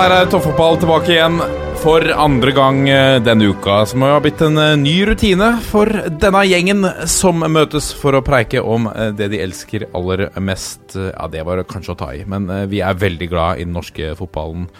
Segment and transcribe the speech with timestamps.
[0.00, 1.34] Der er toppfotball tilbake igjen
[1.82, 3.82] for andre gang eh, denne uka.
[3.88, 5.90] Som har blitt en eh, ny rutine for
[6.22, 10.94] denne gjengen som møtes for å preike om eh, det de elsker aller mest.
[10.96, 13.66] Eh, Ja, det var kanskje å ta i, men eh, vi er veldig glad i
[13.68, 14.70] den norske fotballen.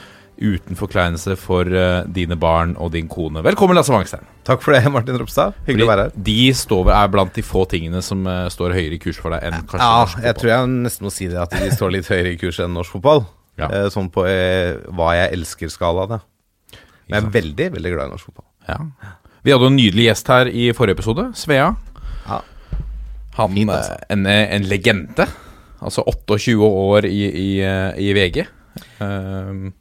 [0.41, 3.43] Uten forkleinelse for eh, dine barn og din kone.
[3.45, 4.25] Velkommen, Lasse Wangstein.
[4.49, 5.53] Takk for det, Martin Ropstad.
[5.69, 6.15] Hyggelig å være her.
[6.31, 9.45] De står, er blant de få tingene som eh, står høyere i kurs for deg
[9.51, 12.09] enn kanskje Ja, norsk jeg tror jeg nesten må si det at de står litt
[12.09, 13.27] høyere i kurs enn norsk fotball.
[13.61, 13.69] Ja.
[13.71, 16.07] Eh, Sånn på eh, hva jeg elsker-skala.
[16.11, 16.21] da.
[17.11, 18.47] Men jeg er veldig, veldig glad i norsk fotball.
[18.69, 18.79] Ja.
[19.43, 21.71] Vi hadde jo en nydelig gjest her i forrige episode, Svea.
[22.29, 22.41] Ja.
[23.39, 23.93] Han, Fint, altså.
[23.99, 25.27] eh, en, eh, en legende.
[25.81, 27.51] Altså 28 år i, i,
[28.05, 28.43] i VG.
[29.01, 29.73] Um,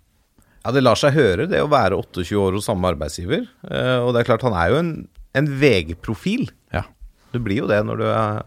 [0.63, 3.45] Ja, Det lar seg høre, det å være 28 år hos samme arbeidsgiver.
[3.63, 4.91] Uh, Og det er klart, han er jo en,
[5.39, 6.49] en VG-profil.
[6.75, 6.83] ja.
[7.31, 8.39] Du blir jo det når du er,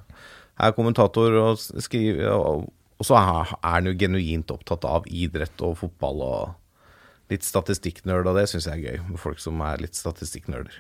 [0.58, 2.64] er kommentator og skriver Og,
[3.02, 8.36] og så er, han jo genuint opptatt av idrett og fotball og litt statistikknerd, og
[8.38, 9.00] det syns jeg er gøy.
[9.10, 10.76] Med folk som er litt statistikknerder.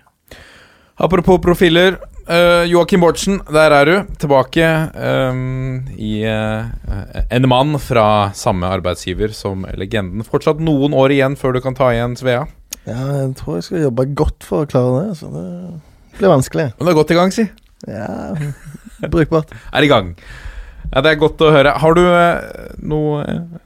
[1.02, 1.96] Apropos profiler.
[2.28, 3.94] Uh, Joakim Bortsen, der er du.
[4.22, 6.68] Tilbake um, i uh,
[7.26, 10.22] En mann fra samme arbeidsgiver som legenden.
[10.22, 12.44] Fortsatt noen år igjen før du kan ta igjen Svea.
[12.86, 15.18] Ja, jeg tror jeg skal jobbe godt for å klare det.
[15.18, 16.70] Så det blir vanskelig.
[16.76, 17.48] Men du er godt i gang, si.
[17.90, 18.38] Ja,
[19.10, 19.50] brukbart.
[19.74, 20.14] Er i gang.
[20.92, 21.72] Ja, Det er godt å høre.
[21.80, 23.22] Har du eh, noe,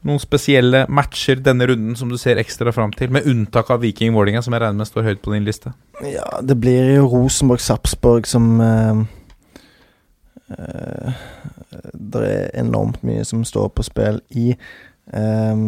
[0.06, 3.10] noen spesielle matcher denne runden som du ser ekstra fram til?
[3.10, 5.72] Med unntak av Viking Vålinga, som jeg regner med står høyt på din liste.
[6.06, 9.00] Ja, det blir jo Rosenborg-Sapsborg som eh,
[10.54, 11.22] eh,
[11.92, 15.65] Det er enormt mye som står på spill i eh,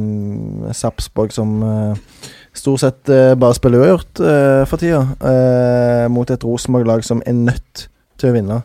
[0.79, 5.03] Sapsborg som eh, stort sett eh, bare spiller uavgjort eh, for tida,
[5.33, 8.61] eh, mot et Rosenborg-lag som er nødt til å vinne.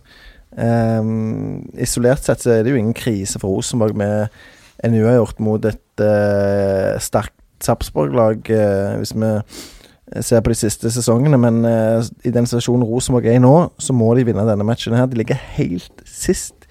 [0.57, 1.05] Eh,
[1.81, 4.29] isolert sett så er det jo ingen krise for Rosenborg med
[4.83, 9.29] en uavgjort mot et uh, sterkt Sarpsborg-lag, uh, hvis vi
[10.25, 13.95] ser på de siste sesongene, men uh, i den situasjonen Rosenborg er i nå, så
[13.95, 15.07] må de vinne denne matchen her.
[15.07, 16.67] De ligger helt sist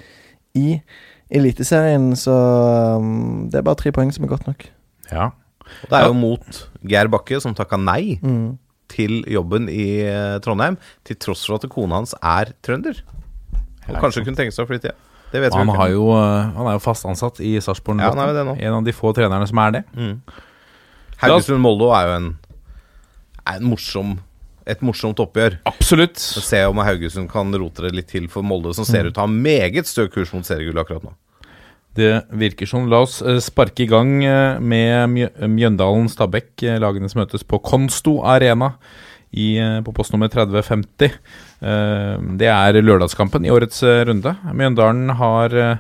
[0.59, 0.83] i
[1.33, 2.35] Eliteserien, så
[3.01, 4.67] um, det er bare tre poeng som er godt nok.
[5.09, 5.31] Ja.
[5.65, 8.59] Og det er jo mot Geir Bakke, som takka nei Mm.
[8.93, 10.05] til jobben i
[10.45, 10.77] Trondheim,
[11.09, 13.01] til tross for at kona hans er trønder.
[13.89, 15.01] Og kanskje kunne tenke seg å flytte hjem.
[15.33, 15.97] Det vet vi han, har ikke.
[15.97, 18.03] jo, eh, han er jo fast ansatt i Sarpsborg.
[18.05, 18.13] Ja.
[18.13, 19.83] En av de få trenerne som er det.
[21.23, 22.29] Haugesund-Moldo er jo en,
[23.47, 24.17] er en morsom,
[24.69, 25.57] et morsomt oppgjør.
[25.71, 26.21] Absolutt.
[26.21, 29.23] Så ser om Haugesund kan rote det litt til for Molde, som ser ut til
[29.23, 31.15] å ha meget stø kurs mot seriegull akkurat nå.
[31.97, 32.89] Det virker sånn.
[32.93, 38.75] La oss eh, sparke i gang eh, med Mjøndalen-Stabæk, lagene som møtes på Konsto Arena
[39.33, 41.13] i, eh, på postnummer 3050.
[41.63, 44.37] Eh, Det er lørdagskampen i årets eh, runde.
[44.53, 45.79] Mjøndalen har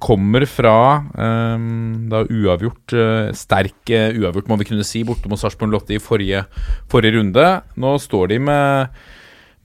[0.00, 2.88] kommer fra da uavgjort,
[3.36, 6.46] sterk uavgjort, må vi kunne si, borte mot Sarpsborg Lotte i forrige,
[6.88, 7.44] forrige runde.
[7.76, 8.88] Nå står de med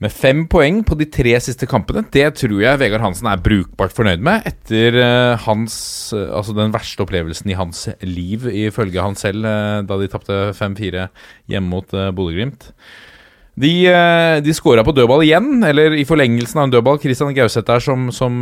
[0.04, 2.04] med fem poeng på de tre siste kampene.
[2.12, 5.76] Det tror jeg Vegard Hansen er brukbart fornøyd med etter eh, hans,
[6.16, 10.38] eh, altså den verste opplevelsen i hans liv, ifølge han selv, eh, da de tapte
[10.58, 11.08] 5-4
[11.52, 12.72] hjemme mot Bodø-Glimt.
[13.54, 13.70] De,
[14.42, 16.98] de skåra på dødball igjen, eller i forlengelsen av en dødball.
[16.98, 18.40] Christian Gauseth der som, som,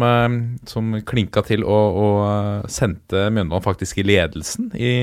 [0.64, 4.94] som klinka til og, og sendte Mjøndalen faktisk i ledelsen i,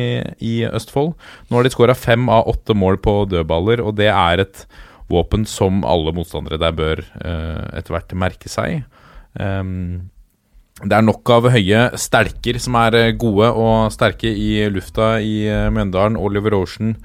[0.42, 1.14] i Østfold.
[1.46, 4.66] Nå har de skåra fem av åtte mål på dødballer, og det er et
[5.10, 8.84] våpen som alle motstandere der bør eh, etter hvert merke seg.
[9.40, 10.10] Ehm,
[10.80, 15.42] det er nok av høye stelker som er eh, gode og sterke i lufta i
[15.50, 16.20] eh, Mjøndalen.
[16.20, 16.96] Oliver Ocean,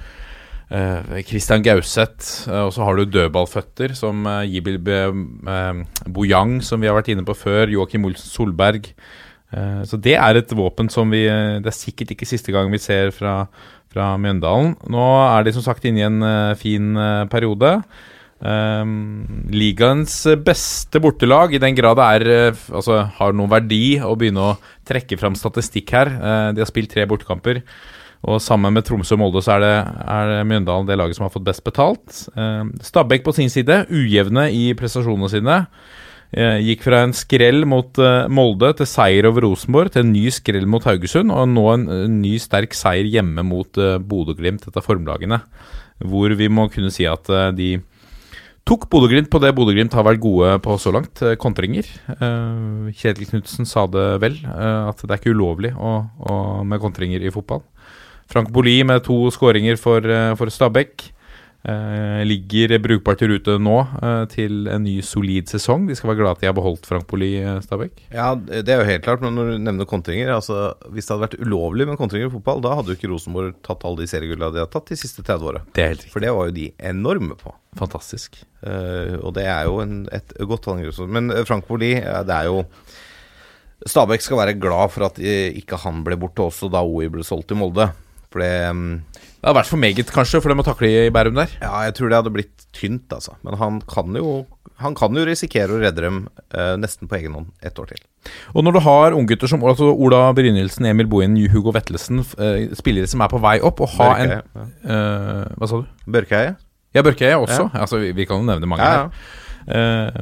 [1.29, 7.23] Christian Gauseth, og så har du dødballføtter som Jibil Bojang, som vi har vært inne
[7.29, 8.89] på før, Joakim Olsen Solberg.
[9.87, 13.13] Så det er et våpen som vi Det er sikkert ikke siste gang vi ser
[13.15, 13.45] fra,
[13.95, 14.75] fra Mjøndalen.
[14.91, 17.79] Nå er de som sagt inne i en eh, fin eh, periode.
[18.45, 24.13] Um, ligaens beste bortelag, i den grad det er, eh, altså, har noen verdi å
[24.21, 26.11] begynne å trekke fram statistikk her.
[26.19, 27.63] Uh, de har spilt tre bortekamper,
[28.25, 29.75] Og sammen med Tromsø og Molde så er det,
[30.09, 32.23] er det Mjøndalen det laget som har fått best betalt.
[32.37, 35.59] Uh, Stabæk på sin side, ujevne i prestasjonene sine.
[36.33, 40.25] Eh, gikk fra en skrell mot eh, Molde til seier over Rosenborg, til en ny
[40.35, 44.83] skrell mot Haugesund, og nå en, en ny sterk seier hjemme mot eh, Bodø-Glimt, dette
[44.83, 45.43] formlagene.
[46.03, 47.69] Hvor vi må kunne si at eh, de
[48.67, 51.87] tok Bodø-Glimt på det Bodø-Glimt har vært gode på så langt, eh, kontringer.
[52.17, 56.83] Eh, Kjetil Knutsen sa det vel, eh, at det er ikke ulovlig å, å, med
[56.83, 57.63] kontringer i fotball.
[58.31, 61.14] Frank Boli med to skåringer for, eh, for Stabæk.
[61.65, 65.87] Eh, ligger brukbart i rute nå eh, til en ny solid sesong.
[65.89, 68.03] De skal være glade at de har beholdt Frank Boli, eh, Stabæk.
[68.13, 71.25] Ja, det er jo helt klart, men når du nevner kontringer altså, Hvis det hadde
[71.25, 74.53] vært ulovlig med kontringer i fotball, da hadde jo ikke Rosenborg tatt alle de seriegullene
[74.53, 75.65] de har tatt de siste 30 åra.
[75.73, 76.13] Det er helt riktig.
[76.13, 77.55] For det var jo de enorme på.
[77.81, 78.43] Fantastisk.
[78.61, 81.01] Eh, og det er jo en, et godt angrep.
[81.09, 82.61] Men Frank Boli, eh, det er jo
[83.89, 87.51] Stabæk skal være glad for at ikke han ble borte også da OI ble solgt
[87.51, 87.89] til Molde.
[88.33, 88.95] For det mm,
[89.45, 91.51] Det hadde vært for meget, kanskje, for dem å takle i Bærum der.
[91.61, 93.35] Ja, jeg tror det hadde blitt tynt, altså.
[93.45, 94.47] Men han kan jo,
[94.81, 96.23] han kan jo risikere å redde dem
[96.57, 98.01] eh, nesten på egen hånd et år til.
[98.57, 103.11] Og når du har unggutter som altså Ola Brynildsen, Emil Bohin, Hugo Vetlesen, eh, spillere
[103.13, 104.41] som er på vei opp, og ha en ja.
[104.65, 105.93] eh, Hva sa du?
[106.17, 106.57] Børkeie?
[106.97, 107.69] Ja, Børkeie også.
[107.77, 109.44] Altså, vi, vi kan jo nevne mange Ja, her.
[109.65, 110.19] Eh,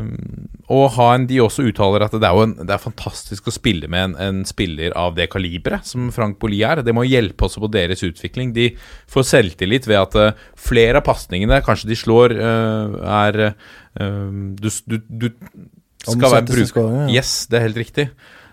[0.72, 3.90] og ha en, de også uttaler at det er en, det er fantastisk å spille
[3.90, 6.84] med en, en spiller av det kaliberet som Frank Boli er.
[6.86, 8.54] Det må hjelpe også på deres utvikling.
[8.56, 8.70] De
[9.10, 13.42] får selvtillit ved at eh, flere av pasningene kanskje de slår, eh, er
[13.92, 15.26] du, du, du
[16.00, 16.86] skal være bruker.
[16.86, 17.10] bruk...
[17.12, 18.06] Yes, det er helt riktig.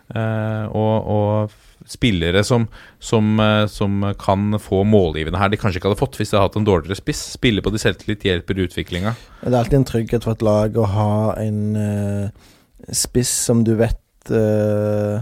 [0.09, 2.65] Eh, og, og spillere som,
[2.99, 6.47] som, eh, som kan få målgivende her de kanskje ikke hadde fått hvis de hadde
[6.47, 7.21] hatt en dårligere spiss.
[7.35, 9.13] Spille på de selvtillit hjelper utviklinga.
[9.43, 11.11] Det er alltid en trygghet for et lag å ha
[11.41, 12.49] en uh,
[12.89, 15.21] spiss som du vet uh,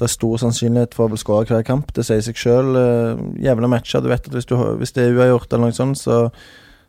[0.00, 1.92] det er stor sannsynlighet for å skåre hver kamp.
[1.94, 2.72] Det sier seg sjøl.
[3.38, 4.00] jevne matcher.
[4.02, 6.16] Du vet at hvis, du, hvis det er uavgjort eller noe sånt, så,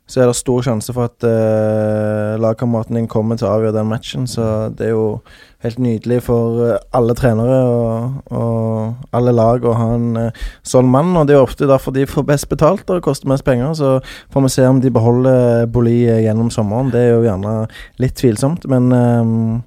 [0.06, 3.88] så er det stor sjanse for at uh, lagkameraten din kommer til å avgjøre den
[3.88, 4.28] matchen.
[4.28, 4.44] Så
[4.76, 5.08] det er jo
[5.64, 10.92] helt nydelig for eh, alle trenere og, og alle lag å ha en uh, sånn
[10.92, 11.16] mann.
[11.16, 13.72] Og det er jo ofte derfor de får best betalt og koster mest penger.
[13.80, 13.94] Så
[14.34, 16.92] får vi se om de beholder Boli gjennom sommeren.
[16.92, 17.62] Det er jo gjerne
[18.04, 19.62] litt tvilsomt, men ehm,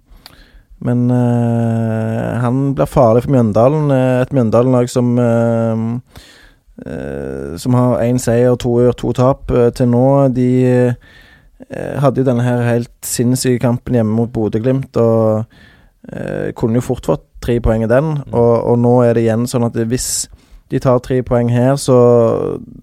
[0.84, 3.90] men eh, han blir farlig for Mjøndalen.
[4.20, 5.84] et Mjøndalen-lag som eh,
[7.56, 10.28] Som har én seier, to ør, to tap eh, til nå.
[10.36, 15.46] De eh, hadde jo denne her helt sinnssyke kampen hjemme mot Bodø-Glimt og
[16.12, 18.18] eh, kunne jo fort fått tre poeng i den.
[18.32, 20.26] Og, og nå er det igjen sånn at hvis
[20.72, 21.98] de tar tre poeng her, så,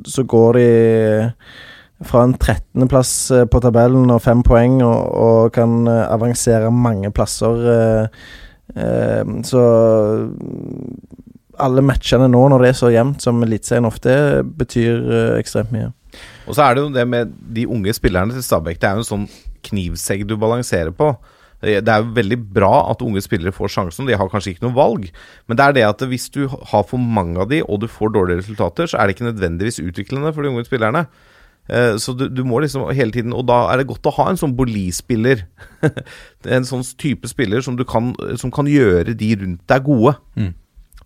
[0.08, 0.68] så går de
[2.04, 7.12] fra en 13.-plass eh, på tabellen og fem poeng, og, og kan eh, avansere mange
[7.16, 7.68] plasser.
[7.74, 8.24] eh,
[8.76, 9.64] eh, så
[11.64, 15.72] alle matchene nå, når det er så jevnt som Eliteserien ofte er, betyr eh, ekstremt
[15.76, 15.92] mye.
[16.48, 18.82] Og så er det jo det med de unge spillerne til Stabæk.
[18.82, 19.30] Det er jo en sånn
[19.64, 21.14] knivsegg du balanserer på.
[21.64, 24.66] Det det er jo veldig bra at unge spillere får sjansen, de har kanskje ikke
[24.66, 25.06] noe valg.
[25.48, 28.12] Men det er det at hvis du har for mange av de, og du får
[28.12, 31.06] dårlige resultater, så er det ikke nødvendigvis utviklende for de unge spillerne.
[31.70, 34.26] Eh, Så du, du må liksom hele tiden Og da er det godt å ha
[34.28, 35.46] en sånn Boli-spiller.
[36.58, 40.18] en sånn type spiller som, du kan, som kan gjøre de rundt deg gode.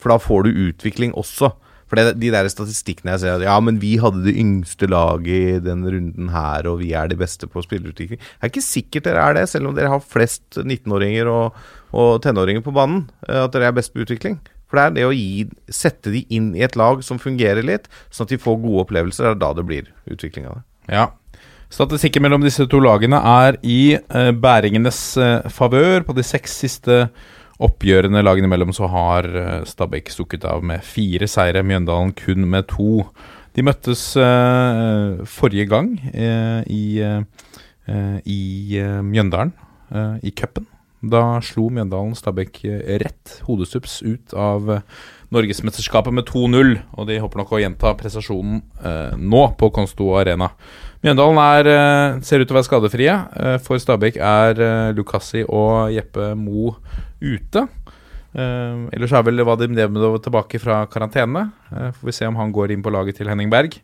[0.02, 1.52] For da får du utvikling også.
[1.88, 5.28] For det, de der statistikkene jeg ser at Ja, men vi hadde det yngste laget
[5.32, 8.20] i den runden her, og vi er de beste på spillerutvikling.
[8.20, 11.56] Det er ikke sikkert dere er det, selv om dere har flest 19-åringer og,
[11.96, 13.06] og tenåringer på banen.
[13.30, 14.36] eh, At dere er best på utvikling.
[14.68, 17.88] For det er det å gi, sette de inn i et lag som fungerer litt,
[18.12, 19.24] sånn at de får gode opplevelser.
[19.24, 20.66] Det er da det blir utvikling av det.
[20.92, 21.06] Ja.
[21.72, 26.04] Statistikken mellom disse to lagene er i eh, bæringenes eh, favør.
[26.08, 27.06] På de seks siste
[27.64, 32.70] oppgjørene lagene imellom så har eh, Stabæk stukket av med fire seire, Mjøndalen kun med
[32.74, 33.08] to.
[33.58, 38.42] De møttes eh, forrige gang eh, i, eh, i
[38.78, 39.56] eh, Mjøndalen,
[39.90, 40.68] eh, i cupen.
[41.08, 42.64] Da slo Mjøndalen Stabæk
[43.02, 44.80] rett hodestups ut av
[45.34, 48.64] Norgesmesterskapet med 2-0, og de håper nok å gjenta prestasjonen
[49.22, 50.48] nå på Konsto Arena.
[51.06, 51.70] Mjøndalen er,
[52.26, 53.18] ser ut til å være skadefrie.
[53.62, 54.64] For Stabæk er
[54.98, 56.74] Lukassi og Jeppe Mo
[57.22, 57.68] ute.
[58.38, 61.48] Uh, ellers er vel Vadim Demidov tilbake fra karantene.
[61.72, 63.80] Uh, får vi se om han går inn på laget til Henning Berg.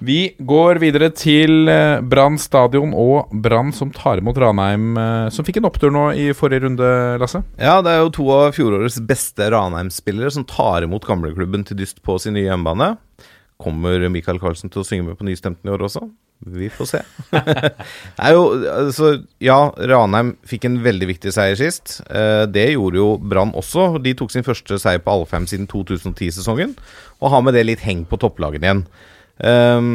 [0.00, 5.44] Vi går videre til uh, Brann stadion og Brann som tar imot Ranheim, eh, som
[5.44, 6.88] fikk en opptur nå i forrige runde,
[7.20, 7.42] Lasse.
[7.60, 12.00] Ja, det er jo to av fjorårets beste Ranheim-spillere som tar imot gamleklubben til dyst
[12.06, 12.94] på sin nye hjemmebane.
[13.60, 16.06] Kommer Michael Carlsen til å synge med på Nystemten i år også?
[16.40, 17.00] Vi får se.
[17.34, 19.10] det er jo, altså,
[19.44, 19.58] ja,
[19.90, 21.98] Ranheim fikk en veldig viktig seier sist.
[22.08, 23.98] Eh, det gjorde jo Brann også.
[24.00, 26.72] De tok sin første seier på Alfheim siden 2010-sesongen,
[27.20, 28.84] og har med det litt heng på topplagene igjen.
[29.36, 29.90] Eh,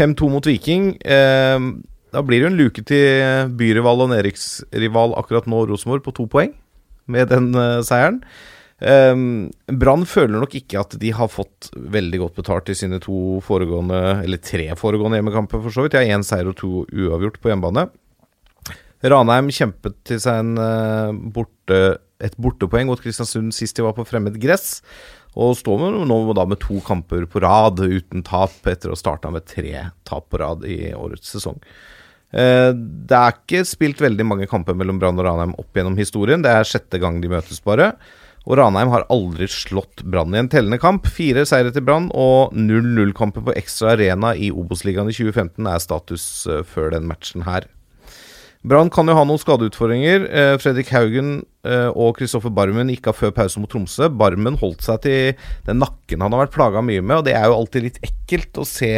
[0.00, 0.96] 5-2 mot Viking.
[1.06, 1.70] Eh,
[2.16, 6.26] da blir det jo en luke til byrival og nedrykksrival akkurat nå, Rosenborg, på to
[6.30, 6.54] poeng
[7.06, 8.22] med den eh, seieren.
[8.76, 9.48] Um,
[9.80, 14.00] Brann føler nok ikke at de har fått veldig godt betalt i sine to foregående,
[14.26, 15.94] eller tre foregående hjemmekamper, for så vidt.
[15.96, 17.86] De har én seier og to uavgjort på hjemmebane.
[19.06, 21.80] Ranheim kjempet til seg en uh, borte,
[22.20, 24.80] et bortepoeng mot Kristiansund sist de var på fremmed gress.
[25.36, 29.00] Og står med, nå da med to kamper på rad uten tap, etter å ha
[29.00, 31.60] starta med tre tap på rad i årets sesong.
[32.36, 36.44] Uh, det er ikke spilt veldig mange kamper mellom Brann og Ranheim opp gjennom historien.
[36.44, 37.94] Det er sjette gang de møtes, bare.
[38.46, 41.08] Og Ranheim har aldri slått Brann i en tellende kamp.
[41.10, 46.26] Fire seire til Brann og 0-0-kamper på ekstra arena i Obos-ligaen i 2015 er status
[46.46, 47.66] uh, før den matchen her.
[48.66, 50.28] Brann kan jo ha noen skadeutfordringer.
[50.30, 54.12] Uh, Fredrik Haugen uh, og Kristoffer Barmen gikk av før pause mot Tromsø.
[54.14, 57.50] Barmen holdt seg til den nakken han har vært plaga mye med, og det er
[57.50, 58.94] jo alltid litt ekkelt å se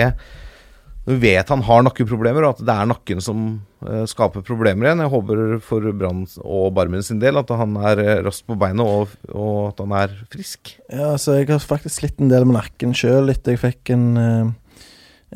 [1.09, 3.45] vi vet han har nakkeproblemer, og at det er nakken som
[3.87, 5.03] uh, skaper problemer igjen.
[5.05, 8.85] Jeg håper for Brann og Barmen sin del at han er uh, raskt på beinet,
[8.85, 10.75] og, og, at han er frisk.
[10.93, 14.11] Ja, altså jeg har faktisk slitt en del med nakken sjøl etter jeg fikk en,
[14.21, 14.85] uh,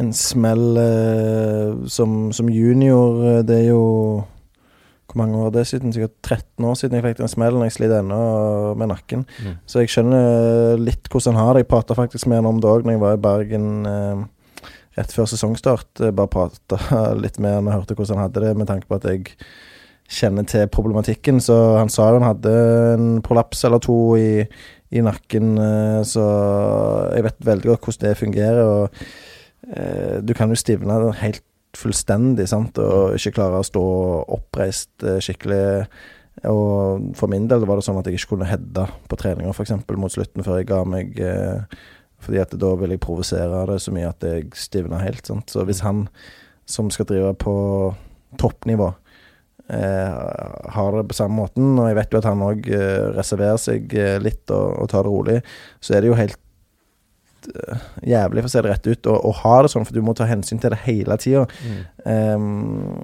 [0.02, 0.69] en smell
[1.93, 3.43] som, som, junior.
[3.45, 3.83] Det er jo
[5.12, 5.93] Hvor mange år er det siden?
[5.93, 7.64] Sikkert 13 år siden jeg fikk den smellen.
[7.64, 8.21] Jeg sliter ennå
[8.81, 9.26] med nakken.
[9.45, 9.59] Mm.
[9.69, 11.67] Så jeg skjønner litt hvordan han har det.
[11.67, 13.69] Jeg prata faktisk med han om det òg når jeg var i Bergen
[14.99, 16.80] rett før sesongstart bare prata
[17.22, 19.37] litt med han og hørte hvordan han hadde det, med tanke på at jeg
[20.12, 21.40] kjenner til problematikken.
[21.42, 22.54] Så han sa jo han hadde
[22.94, 24.44] en prolaps eller to i,
[24.92, 26.26] i nakken, eh, så
[27.16, 28.62] jeg vet veldig godt hvordan det fungerer.
[28.66, 29.04] Og
[29.72, 31.44] eh, du kan jo stivne helt
[31.76, 33.84] fullstendig, sant, og ikke klare å stå
[34.37, 35.62] oppreist eh, skikkelig.
[36.49, 39.75] Og for min del var det sånn at jeg ikke kunne heade på treninger, f.eks.
[40.00, 41.82] mot slutten, før jeg ga meg eh,
[42.23, 45.26] fordi at da vil jeg provosere det så mye at jeg stivner helt.
[45.26, 45.50] Sant?
[45.50, 46.07] Så hvis han
[46.69, 47.55] som skal drive på
[48.41, 48.93] toppnivå,
[49.69, 50.21] eh,
[50.76, 53.95] har det på samme måten, og jeg vet jo at han òg eh, reserverer seg
[53.99, 55.38] eh, litt og, og, tar det rolig,
[55.83, 56.38] så er det jo helt
[57.50, 60.14] uh, jævlig, for å se det rett ut, å ha det sånn, for du må
[60.16, 61.42] ta hensyn til det hele tida.
[61.66, 61.80] Mm.
[62.02, 62.54] Um,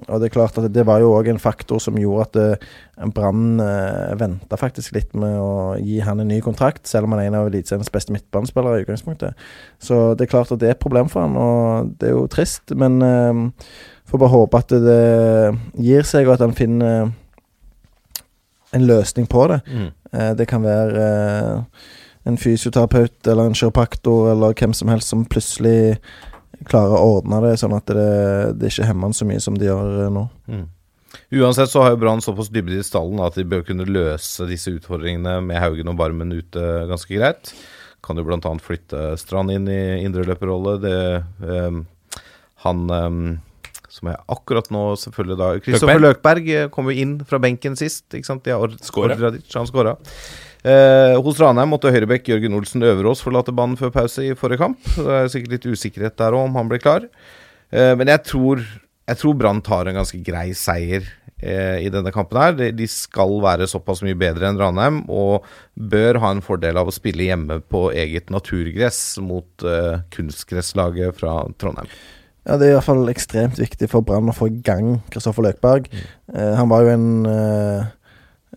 [0.07, 3.11] og det er klart at det var jo òg en faktor som gjorde at uh,
[3.15, 7.23] Brann uh, venta faktisk litt med å gi han en ny kontrakt, selv om han
[7.23, 9.47] er en av Eliteseriens beste midtbanespillere i utgangspunktet.
[9.79, 12.27] Så det er klart at det er et problem for han, og det er jo
[12.31, 13.45] trist, men uh,
[14.09, 14.99] får bare håpe at det,
[15.79, 17.11] gir seg, og at han finner
[18.75, 19.63] en løsning på det.
[19.65, 19.89] Mm.
[20.37, 21.05] Det kan være
[22.27, 25.99] en fysioterapeut eller en kiropraktor eller hvem som helst som plutselig
[26.67, 28.09] klarer å ordne det, sånn at det,
[28.59, 30.25] det ikke hemmer han så mye som de gjør eh, nå.
[30.51, 30.67] Mm.
[31.39, 34.73] Uansett så har jo Brann såpass dybde i stallen at de bør kunne løse disse
[34.75, 37.53] utfordringene med Haugen og Barmen ute ganske greit.
[38.05, 38.51] Kan jo bl.a.
[38.63, 40.75] flytte Strand inn i indreløperrolle.
[40.83, 40.99] Det
[41.41, 41.81] um,
[42.65, 43.23] Han um,
[43.89, 48.05] som er akkurat nå selvfølgelig da Kristoffer Løkberg kom jo inn fra benken sist.
[48.13, 48.45] ikke sant?
[48.45, 49.95] De har dit, han skåra.
[50.59, 54.81] Eh, hos Ranheim måtte høyrebekk Jørgen Olsen Øverås forlate banen før pause i forrige kamp.
[54.97, 57.07] Det er sikkert litt usikkerhet der òg, om han blir klar.
[57.71, 58.65] Eh, men jeg tror,
[59.07, 61.07] jeg tror Brann tar en ganske grei seier
[61.39, 62.57] eh, i denne kampen her.
[62.59, 65.47] De, de, skal være såpass mye bedre enn Ranheim, og
[65.79, 71.39] bør ha en fordel av å spille hjemme på eget naturgress mot eh, kunstgresslaget fra
[71.61, 71.87] Trondheim.
[72.47, 75.45] Ja, Det er i hvert fall ekstremt viktig for Brann å få i gang Kristoffer
[75.45, 75.87] Løkberg.
[75.91, 76.03] Mm.
[76.35, 77.09] Eh, han var jo en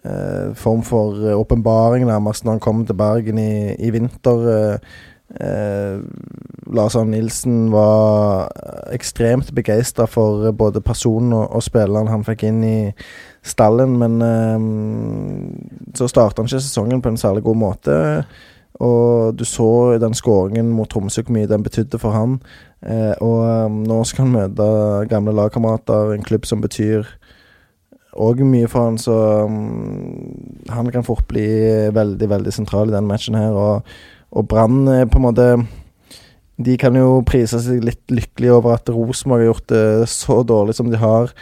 [0.04, 4.48] eh, eh, form for eh, åpenbaring, nærmest, når han kom til Bergen i, i vinter.
[4.48, 4.78] Eh,
[5.40, 6.00] eh
[6.72, 8.48] Lars Arne Nilsen var
[8.92, 12.92] ekstremt begeistra for eh, både personen og, og, spilleren han fikk inn i
[13.42, 18.24] stallen, men eh, så starta han ikke sesongen på en særlig god måte.
[18.80, 22.38] Og du så den skåringen mot Tromsø hvor mye den betydde for han.
[22.82, 24.64] Eh, og um, nå skal han møte
[25.10, 27.06] gamle lagkamerater, en klubb som betyr
[28.12, 29.14] òg mye for han, så
[29.48, 31.46] um, han kan fort bli
[31.94, 33.56] veldig, veldig sentral i den matchen her.
[33.56, 33.94] Og,
[34.32, 35.46] og Brann på en måte
[36.62, 40.76] De kan jo prise seg litt lykkelig over at Rosenborg har gjort det så dårlig
[40.76, 41.32] som de har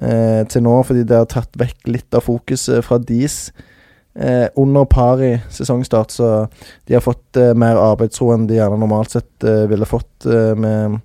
[0.00, 3.50] eh, til nå, fordi det har tatt vekk litt av fokuset fra deres
[4.14, 6.14] eh, under par i sesongstart.
[6.14, 6.30] Så
[6.86, 10.52] de har fått eh, mer arbeidsro enn de gjerne normalt sett eh, ville fått eh,
[10.58, 11.00] med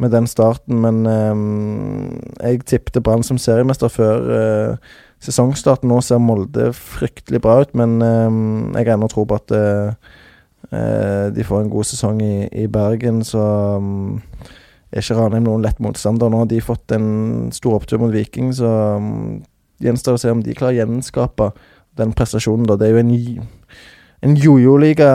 [0.00, 5.90] med den starten, men eh, jeg tippte Brann som seriemester før eh, sesongstarten.
[5.90, 9.92] Nå ser Molde fryktelig bra ut, men um, jeg har ennå tro på at uh,
[10.72, 13.44] uh, de får en god sesong i, i Bergen, så
[14.90, 16.32] er ikke Ranheim noen lett motstander.
[16.32, 18.70] Nå har de fått en stor opptur mot Viking, så
[19.80, 21.52] gjenstår det å se om de klarer å gjenskape
[22.00, 22.66] den prestasjonen.
[22.68, 22.78] da.
[22.80, 23.14] Det er jo en,
[24.20, 25.10] en jojo-liga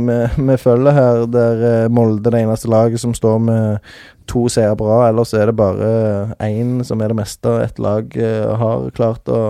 [0.00, 3.90] med, følger følge her, der eh, Molde er det eneste laget som står med
[4.30, 5.10] to seere på rad.
[5.10, 5.90] Ellers er det bare
[6.46, 9.42] én som er det meste et lag eh, har klart å,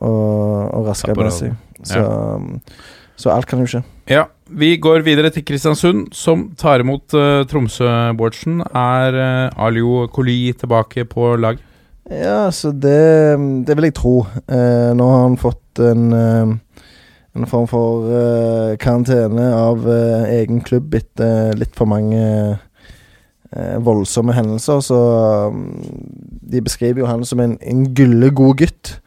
[0.00, 1.54] å, å raske med seg.
[1.84, 2.74] Så, ja.
[3.14, 3.84] så alt kan jo skje.
[4.10, 8.62] Ja, vi går videre til Kristiansund, som tar imot uh, Tromsø-Bårdsen.
[8.66, 11.60] Er uh, Alio Koli tilbake på lag?
[12.08, 13.36] Ja, så det,
[13.68, 14.14] det vil jeg tro.
[14.48, 16.08] Uh, nå har han fått en,
[17.38, 22.20] en form for uh, karantene av uh, egen klubb etter litt for mange
[22.58, 24.98] uh, voldsomme hendelser, så
[25.48, 25.62] um,
[26.52, 28.98] de beskriver jo han som en, en gyllegod gutt.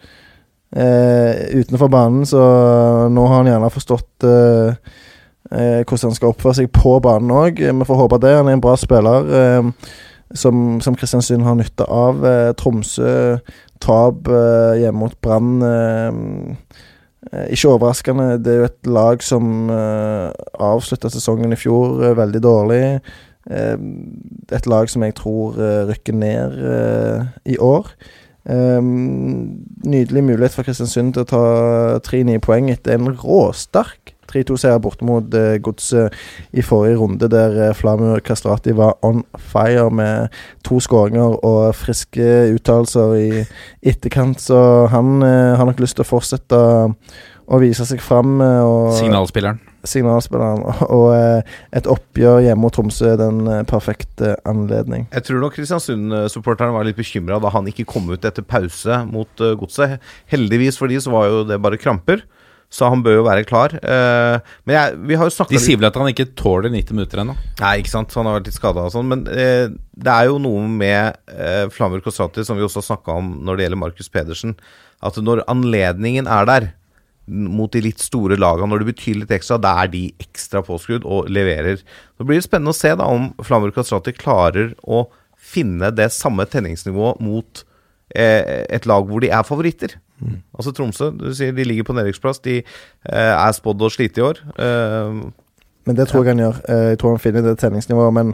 [0.71, 2.39] Utenfor banen, så
[3.11, 7.59] nå har han gjerne forstått hvordan han skal oppføre seg på banen òg.
[7.59, 8.31] Vi får håpe det.
[8.37, 9.27] Han er en bra spiller.
[10.31, 12.23] Som, som Kristiansund har nytte av.
[12.55, 13.11] Tromsø
[13.83, 14.31] tap
[14.79, 15.59] hjemme mot Brann.
[17.21, 18.39] Eh, eh, ikke overraskende.
[18.43, 22.85] Det er jo et lag som uh, avslutta sesongen i fjor uh, veldig dårlig.
[23.49, 23.77] Uh,
[24.51, 27.89] et lag som jeg tror eh, rykker ned eh, i år.
[28.49, 31.43] Eh, nydelig mulighet for Kristiansund til å ta
[32.05, 36.15] tre nye poeng etter en råsterk 3-2-seier borte mot eh, Godset
[36.51, 40.31] i forrige runde, der eh, Flamur Kastrati var on fire med
[40.67, 43.43] to skåringer og friske uttalelser i
[43.93, 44.41] etterkant.
[44.41, 46.63] Så han eh, har nok lyst til å fortsette
[47.51, 48.39] å vise seg fram.
[48.41, 49.59] eh, og Signalspilleren.
[49.83, 50.63] signalspilleren.
[50.63, 55.07] Og, og eh, et oppgjør hjemme mot Tromsø er den eh, perfekte anledning.
[55.11, 59.43] Jeg tror nok Kristiansund-supporterne var litt bekymra da han ikke kom ut etter pause mot
[59.43, 59.99] uh, Godset.
[60.31, 62.23] Heldigvis for de så var jo det bare kramper,
[62.71, 63.73] så han bør jo være klar.
[63.75, 66.95] Eh, men jeg, vi har jo snakka De sier vel at han ikke tåler 90
[66.95, 67.35] minutter ennå?
[67.59, 68.13] Nei, ikke sant.
[68.15, 69.09] Han har vært litt skada og sånn.
[69.11, 73.17] Men eh, det er jo noe med eh, Flamur Kostrati, som vi også har snakka
[73.19, 74.55] om når det gjelder Markus Pedersen,
[75.03, 76.69] at når anledningen er der
[77.31, 81.03] mot de litt store lagene, når det betyr litt ekstra, da er de ekstra påskrudd
[81.03, 81.83] og leverer.
[82.15, 86.47] Så blir det spennende å se da om Flamur Kostrati klarer å finne det samme
[86.47, 87.65] tenningsnivået mot
[88.15, 89.95] et lag hvor de er favoritter.
[90.53, 92.41] Altså Tromsø, du sier de ligger på nedrykksplass.
[92.45, 94.41] De eh, er spådd å slite i år.
[94.59, 95.21] Eh,
[95.89, 96.59] Men det tror jeg han gjør.
[96.69, 98.33] Eh, jeg tror han finner det treningsnivået, men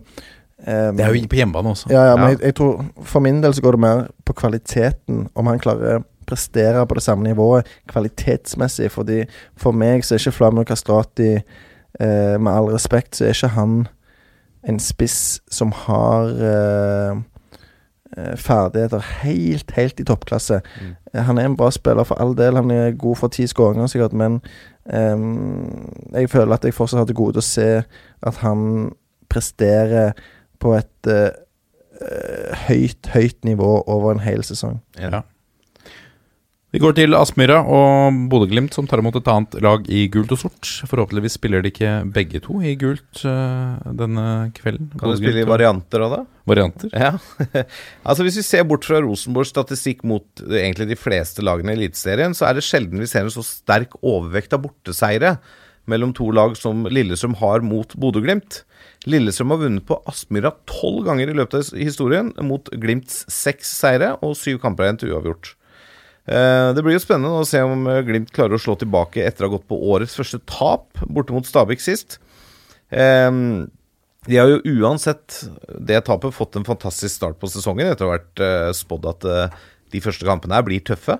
[0.65, 1.91] eh, Det er jo på hjemmebane også.
[1.93, 2.35] Ja, ja, men Ja.
[2.35, 6.01] Jeg, jeg tror For min del så går det mer på kvaliteten, om han klarer
[6.01, 8.91] å prestere på det samme nivået kvalitetsmessig.
[8.91, 9.23] Fordi
[9.55, 13.87] For meg så er ikke Flamur Kastrati eh, Med all respekt, så er ikke han
[14.67, 17.21] en spiss som har eh, eh,
[18.35, 20.61] ferdigheter helt, helt i toppklasse.
[20.81, 20.93] Mm.
[21.13, 22.55] Eh, Han er en bra spiller for all del.
[22.55, 24.39] Han er god for ti skåringer, sikkert, men
[24.89, 25.17] eh,
[26.21, 27.83] jeg føler at jeg fortsatt har til gode å se
[28.23, 28.91] at han
[29.29, 30.13] presterer
[30.59, 31.29] på et eh,
[32.01, 34.79] eh, høyt, høyt nivå over en hel sesong.
[34.99, 35.21] Ja.
[36.75, 40.41] Vi går til Aspmyra og Bodø-Glimt, som tar imot et annet lag i gult og
[40.41, 40.67] sort.
[40.89, 44.25] Forhåpentligvis spiller de ikke begge to i gult eh, denne
[44.57, 44.89] kvelden.
[44.99, 46.19] kan du spille i varianter av det?
[46.47, 46.91] varianter?
[46.91, 47.13] Ja.
[48.07, 51.79] altså Hvis vi ser bort fra Rosenborgs statistikk mot eh, egentlig de fleste lagene i
[51.79, 55.37] Eliteserien, så er det sjelden vi ser en så sterk overvekt av borteseiere
[55.87, 58.65] mellom to lag som Lillestrøm har mot Bodø-Glimt.
[59.07, 64.17] Lillestrøm har vunnet på Aspmyra tolv ganger i løpet av historien, mot Glimts seks seire
[64.19, 65.53] og syv kamper igjen til uavgjort.
[66.27, 69.45] Eh, Det blir jo spennende å se om eh, Glimt klarer å slå tilbake etter
[69.45, 72.19] å ha gått på årets første tap borte mot Stabæk sist.
[72.91, 73.31] Eh,
[74.27, 75.45] De har jo uansett
[75.79, 79.27] det tapet fått en fantastisk start på sesongen etter å ha vært spådd at
[79.93, 81.15] de første kampene her blir tøffe.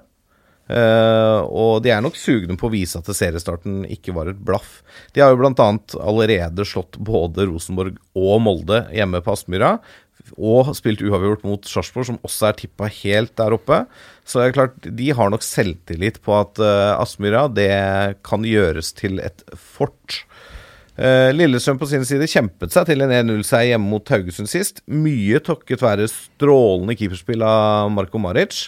[1.47, 4.81] Og de er nok sugne på å vise at seriestarten ikke var et blaff.
[5.15, 5.69] De har jo bl.a.
[6.03, 9.77] allerede slått både Rosenborg og Molde hjemme på Aspmyra.
[10.35, 13.85] Og spilt uavgjort mot Sarpsborg, som også er tippa helt der oppe.
[14.27, 17.69] Så det er klart, de har nok selvtillit på at uh, Aspmyra det
[18.27, 20.23] kan gjøres til et fort.
[20.97, 24.79] Lillestrøm på sin side kjempet seg til en 1-0-seier hjemme mot Haugesund sist.
[24.89, 28.63] Mye takket være strålende keeperspill av Marko Maric.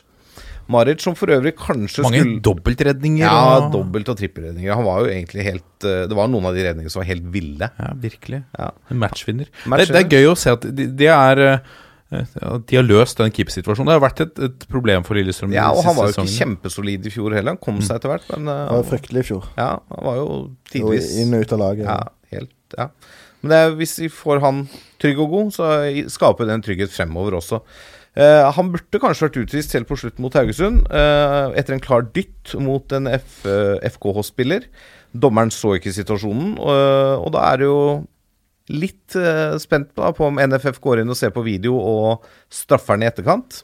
[0.70, 3.26] Maric som for øvrig kanskje Mange skulle dobbeltredninger.
[3.26, 4.76] Ja, og- dobbelt- og trippelredninger.
[4.78, 7.26] Han var jo egentlig helt eh, Det var noen av de redningene som var helt
[7.34, 7.72] ville.
[7.80, 8.44] Ja, virkelig.
[8.60, 8.70] Ja.
[8.92, 9.50] En matchvinner.
[9.50, 9.98] Det, Matchvinner.
[9.98, 11.42] det er gøy å se at de, de er
[12.10, 13.90] ja, De har løst den keepersituasjonen.
[13.92, 15.54] Det har vært et, et problem for Lillestrøm.
[15.54, 17.54] Ja, og han var jo ikke kjempesolid i fjor heller.
[17.54, 19.48] Han kom seg etter hvert, men uh, Det var fryktelig i fjor.
[19.60, 20.28] ja, han var jo
[20.74, 21.86] tidvis inn og ut av laget.
[21.86, 22.00] Ja,
[22.34, 22.90] helt, ja.
[23.40, 24.66] Men det er, hvis vi får han
[25.00, 25.72] trygg og god, så
[26.12, 27.62] skaper det en trygghet fremover også.
[28.18, 32.10] Uh, han burde kanskje vært utvist helt på slutten mot Haugesund, uh, etter en klar
[32.10, 34.66] dytt mot en FKH-spiller.
[35.14, 37.80] Dommeren så ikke situasjonen, og da er det jo
[38.70, 42.98] litt eh, spent da, på om NFF går inn og ser på video og straffer
[42.98, 43.64] den i etterkant.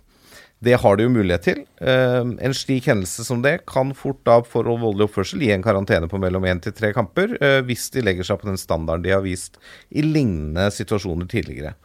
[0.65, 1.63] Det har de jo mulighet til.
[1.83, 6.09] Eh, en slik hendelse som det kan fort da for voldelig oppførsel gi en karantene
[6.09, 9.13] på mellom én til tre kamper, eh, hvis de legger seg på den standarden de
[9.13, 9.59] har vist
[9.91, 11.75] i lignende situasjoner tidligere.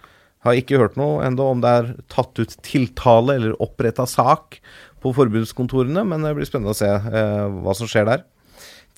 [0.46, 4.62] Har ikke hørt noe ennå om det er tatt ut tiltale eller oppretta sak
[5.04, 8.24] på forbundskontorene, men det blir spennende å se hva som skjer der.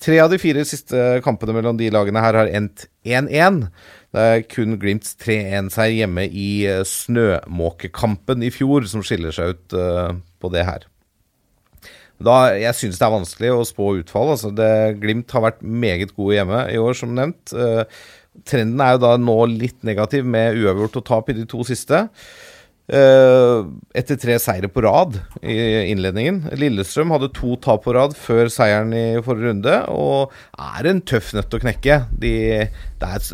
[0.01, 3.65] Tre av de fire siste kampene mellom de lagene her har endt 1-1.
[4.13, 9.77] Det er kun Glimts 3-1-seier hjemme i eh, Snømåkekampen i fjor som skiller seg ut
[9.77, 10.87] eh, på det her.
[12.23, 14.33] Da, jeg syns det er vanskelig å spå utfall.
[14.35, 14.69] Altså det,
[15.01, 17.55] Glimt har vært meget gode hjemme i år, som nevnt.
[17.55, 17.83] Eh,
[18.47, 22.05] trenden er jo da nå litt negativ, med uavgjort og tap i de to siste.
[22.83, 23.59] Eh,
[23.95, 25.55] etter tre seire på rad i
[25.87, 26.41] innledningen.
[26.59, 31.31] Lillestrøm hadde to tap på rad før seieren i forrige runde, og er en tøff
[31.37, 32.01] nøtt å knekke.
[32.19, 33.29] De, er,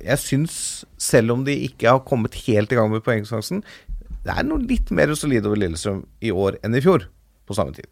[0.00, 0.56] jeg syns,
[0.96, 3.60] selv om de ikke har kommet helt i gang med poengsjansen,
[4.24, 7.10] det er noe litt mer solid over Lillestrøm i år enn i fjor
[7.48, 7.88] på samme tid.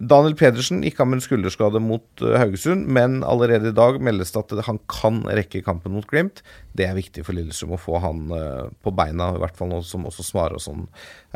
[0.00, 4.32] Daniel Pedersen gikk av med en skulderskade mot uh, Haugesund, men allerede i dag meldes
[4.34, 6.40] det at han kan rekke kampen mot Glimt.
[6.74, 9.82] Det er viktig for Lillestrøm å få han uh, på beina, i hvert fall nå
[9.86, 10.86] som også Smare og sånn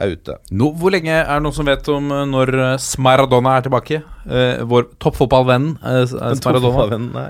[0.01, 0.39] er ute.
[0.51, 4.01] Nå, hvor lenge er det noen som vet om eh, når eh, Smaradona er tilbake?
[4.27, 6.99] Eh, vår toppfotballvenn eh, eh, Smaradona.
[7.05, 7.29] Nei.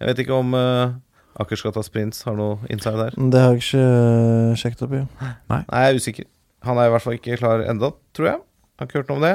[0.00, 0.96] Jeg vet ikke om eh,
[1.44, 3.18] Akersgatas prins har noe inside der.
[3.18, 5.04] Det har jeg ikke sjekket opp i.
[5.50, 6.28] Nei, jeg er usikker.
[6.64, 8.42] Han er i hvert fall ikke klar enda, tror jeg.
[8.78, 9.34] Har ikke hørt noe om det.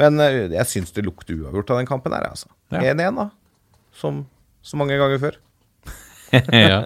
[0.00, 2.50] Men eh, jeg syns det lukter uavgjort av den kampen her, altså.
[2.74, 2.82] Ja.
[2.94, 3.28] 1-1, da.
[3.94, 4.24] Som
[4.64, 5.38] så mange ganger før.
[6.64, 6.80] ja.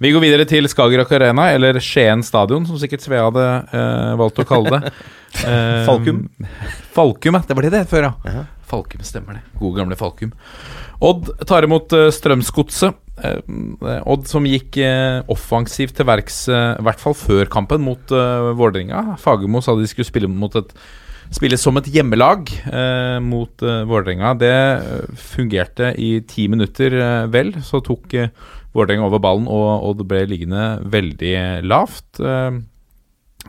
[0.00, 4.42] Vi går videre til Skagerrak Arena, eller Skien stadion, som sikkert Svea hadde eh, valgt
[4.42, 4.92] å kalle det.
[5.46, 6.24] Eh, Falkum.
[6.90, 7.40] Falkum, ja.
[7.46, 8.32] Det var det det het før, ja.
[8.34, 8.40] Ja.
[8.66, 9.44] Falkum, stemmer det.
[9.60, 10.32] Gode, gamle Falkum.
[11.06, 12.98] Odd tar imot uh, Strømsgodset.
[13.22, 19.14] Uh, Odd som gikk uh, offensivt til verks, i hvert fall før kampen, mot Vålerenga.
[19.22, 20.74] Fagermo sa de skulle spille mot et
[21.30, 24.32] Spille som et hjemmelag eh, mot eh, Vålerenga.
[24.40, 27.54] Det eh, fungerte i ti minutter eh, vel.
[27.62, 28.32] Så tok eh,
[28.74, 31.36] Vålerenga over ballen, og, og det ble liggende veldig
[31.70, 32.18] lavt.
[32.18, 32.58] Eh,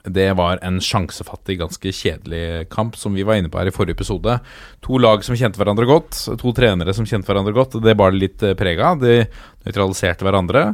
[0.05, 3.97] det var en sjansefattig, ganske kjedelig kamp, som vi var inne på her i forrige
[3.99, 4.37] episode.
[4.85, 7.81] To lag som kjente hverandre godt, to trenere som kjente hverandre godt.
[7.83, 9.01] Det bar det litt eh, preg av.
[9.01, 9.23] De
[9.65, 10.69] nøytraliserte hverandre.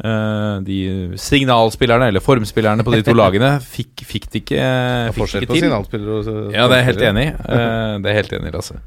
[0.00, 0.78] Eh, de
[1.20, 4.60] signalspillerne, eller formspillerne på de to lagene, fikk, fikk det ikke,
[5.10, 5.66] fikk forskjell ikke på til.
[5.66, 7.32] signalspillere og Ja, det er jeg helt enig i.
[7.60, 8.78] Eh, det er helt enig i, Lasse.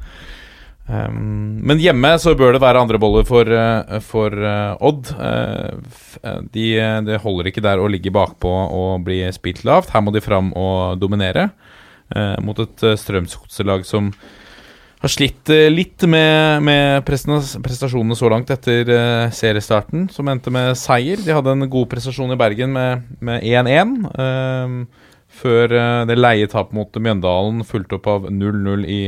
[0.83, 5.13] Um, men hjemme så bør det være andre boller for, eh, for eh, Odd.
[5.15, 6.65] Eh, eh, de,
[7.07, 9.93] det holder ikke der å ligge bakpå og bli spilt lavt.
[9.93, 11.51] Her må de fram og dominere
[12.15, 14.11] eh, mot et uh, Strømsgodselag som
[15.03, 20.77] har slitt eh, litt med, med prestasjonene så langt etter eh, seriestarten, som endte med
[20.79, 21.19] seier.
[21.19, 23.97] De hadde en god prestasjon i Bergen med med 1-1.
[24.15, 29.01] Uh, før eh, det leie tap mot Mjøndalen, fulgt opp av 0-0 i,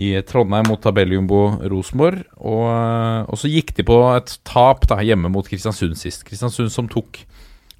[0.00, 2.24] i Trondheim mot tabelljumbo Rosenborg.
[2.40, 2.66] Og,
[3.28, 6.26] og så gikk de på et tap da, hjemme mot Kristiansund sist.
[6.26, 7.20] Kristiansund som tok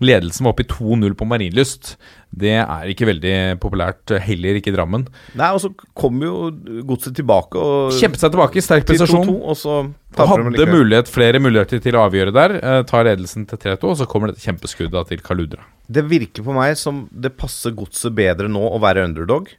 [0.06, 1.94] ledelsen var oppe i 2-0 på Marienlyst.
[2.32, 5.04] Det er ikke veldig populært, heller ikke i Drammen.
[5.38, 6.48] Nei, og så kom jo
[6.88, 9.26] godset tilbake og Kjempet seg tilbake, sterk prestasjon.
[9.28, 12.56] 2-2, og så Og hadde mulighet, flere muligheter til å avgjøre der.
[12.60, 15.66] Eh, tar ledelsen til 3-2, og så kommer dette kjempeskuddet til Kaludra.
[15.92, 19.52] Det virker på meg som det passer godset bedre nå å være underdog.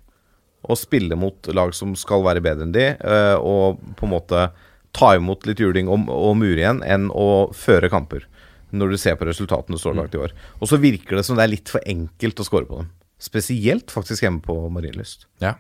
[0.64, 4.48] Og spille mot lag som skal være bedre enn de, eh, og på en måte
[4.94, 8.28] ta imot litt juling og, og mure igjen, enn å føre kamper.
[8.74, 10.32] Når du ser på resultatene så langt i år.
[10.60, 12.90] Og så virker det som det er litt for enkelt å score på dem.
[13.22, 15.28] Spesielt faktisk hjemme på Marienlyst.
[15.44, 15.54] Ja.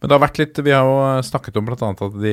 [0.00, 1.76] Men det har vært litt Vi har jo snakket om bl.a.
[1.94, 2.32] at de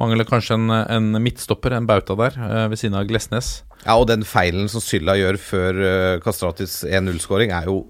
[0.00, 3.60] mangler kanskje en, en midtstopper, en bauta der, eh, ved siden av Glesnes.
[3.84, 7.84] Ja, og den feilen som Sylla gjør før uh, Kastratis 1-0-skåring, er jo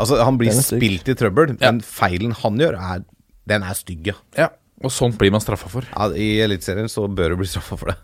[0.00, 1.68] Altså, han blir spilt i trøbbel, Ja.
[1.74, 3.02] men feilen han gjør, er
[3.50, 4.16] Den er stygg, ja.
[4.38, 4.48] Ja.
[4.82, 5.84] Og sånt blir man straffa for.
[5.84, 7.98] ja I Eliteserien så bør du bli straffa for det.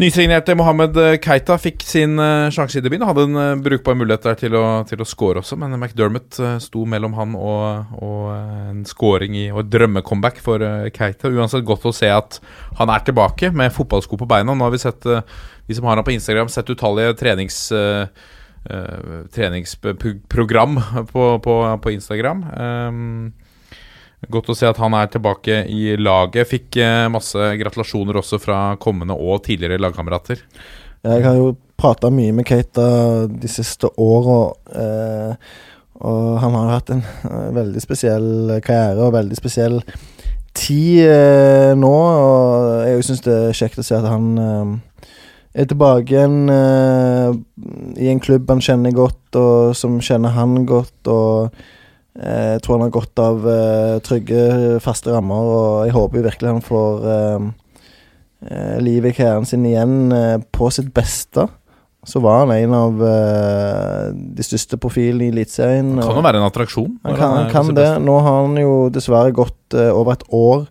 [0.00, 3.04] Nysignerte Mohammed eh, Keita fikk sin uh, sjanse i debuten.
[3.04, 6.54] Hadde en eh, brukbar mulighet der til å, til å score også, men McDermott eh,
[6.64, 11.28] sto mellom han og, og eh, en scoring i, og et drømmecomeback for eh, Keita.
[11.28, 12.40] Uansett godt å se at
[12.80, 14.56] han er tilbake med fotballsko på beina.
[14.56, 15.20] Nå har vi sett, eh,
[15.68, 17.66] vi som har han på Instagram, sett utallige trenings...
[17.72, 18.06] Uh,
[18.70, 20.76] eh, treningsprogram
[21.12, 22.44] på, på, på Instagram.
[22.54, 23.32] Um,
[24.30, 26.46] Godt å se at han er tilbake i laget.
[26.50, 30.44] Fikk eh, masse gratulasjoner også fra kommende og tidligere lagkamerater.
[31.02, 32.84] Jeg har jo prata mye med Keita
[33.26, 35.50] de siste åra, eh,
[36.06, 38.30] og han har hatt en eh, veldig spesiell
[38.62, 39.80] karriere og veldig spesiell
[40.54, 41.02] tid
[41.82, 41.92] nå.
[42.22, 44.32] Og jeg syns det er kjekt å se at han
[45.52, 46.44] er tilbake igjen
[47.98, 51.10] i en klubb han kjenner godt, og som kjenner han godt.
[51.10, 51.56] Og
[52.12, 54.42] jeg tror han har godt av uh, trygge,
[54.84, 57.46] faste rammer, og jeg håper virkelig han får uh,
[58.50, 61.48] uh, livet i karrieren sin igjen eh, på sitt beste.
[62.04, 65.92] Så var han en av eh, de største profilene i Eliteserien.
[66.00, 66.96] Kan jo være en attraksjon.
[67.06, 67.90] han kan, han er kan det.
[68.02, 70.66] Nå har han jo dessverre gått eh, over et år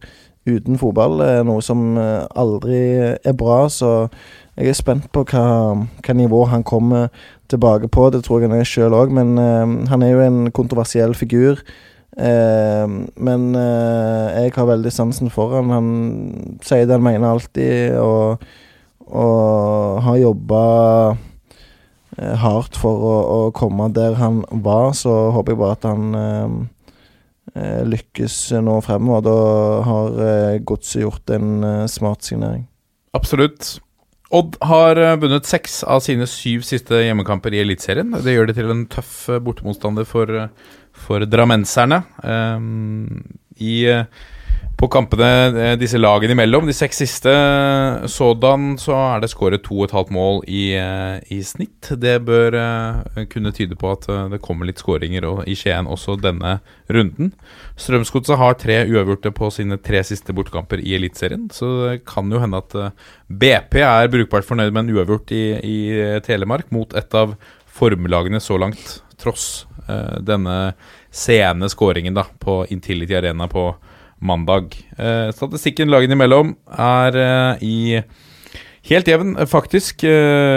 [0.50, 2.82] uten fotball, eh, noe som eh, aldri
[3.16, 3.64] er bra.
[3.72, 4.10] Så
[4.58, 5.46] jeg er spent på hva,
[6.04, 7.08] hva nivå han kommer
[7.52, 8.10] tilbake på.
[8.14, 11.62] Det tror jeg han er sjøl òg, men uh, han er jo en kontroversiell figur.
[12.18, 15.72] Uh, men uh, jeg har veldig sansen for han.
[15.74, 15.92] Han
[16.66, 18.44] sier det han mener alltid, og,
[19.08, 20.64] og har jobba
[22.42, 26.68] hardt for å, å komme der han var, så håper jeg bare at han
[27.88, 28.36] lykkes
[28.68, 29.24] nå fremover.
[29.26, 29.38] Da
[29.88, 32.68] har Godset gjort en smart signering.
[33.18, 33.80] Absolutt.
[34.32, 38.14] Odd har eh, vunnet seks av sine syv siste hjemmekamper i Eliteserien.
[38.24, 42.02] Det gjør det til en tøff eh, bortemotstander for, eh, for drammenserne.
[42.24, 43.20] Um,
[43.60, 44.06] I eh,
[44.82, 45.28] på kampene
[45.62, 49.86] eh, disse lagene imellom, de seks siste, eh, sådan, så er det skåret to og
[49.86, 51.92] et halvt mål i, eh, i snitt.
[52.02, 52.58] Det bør
[53.30, 56.56] kunne tyde på at det kommer litt skåringer i Skien også denne
[56.90, 57.30] runden.
[57.78, 62.42] Strømsgodset har tre uavgjorte på sine tre siste bortekamper i Eliteserien, så det kan jo
[62.42, 62.76] hende at
[63.30, 65.78] BP er brukbart fornøyd med en uavgjort i, i
[66.26, 67.38] Telemark mot et av
[67.70, 69.68] formlagene så langt, tross
[70.26, 70.74] denne
[71.14, 73.70] sene skåringen på Intility Arena på
[74.22, 74.76] mandag.
[74.98, 77.78] Eh, statistikken lagene imellom er eh, i
[78.90, 80.06] helt jevn, eh, faktisk.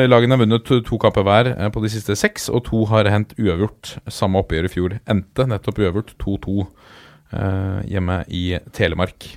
[0.09, 3.97] Lagene har vunnet to, kamper hver på de siste seks, og to har hendt uavgjort.
[4.13, 8.45] Samme oppgjør i fjor endte nettopp uavgjort 2-2 eh, hjemme i
[8.77, 9.31] Telemark.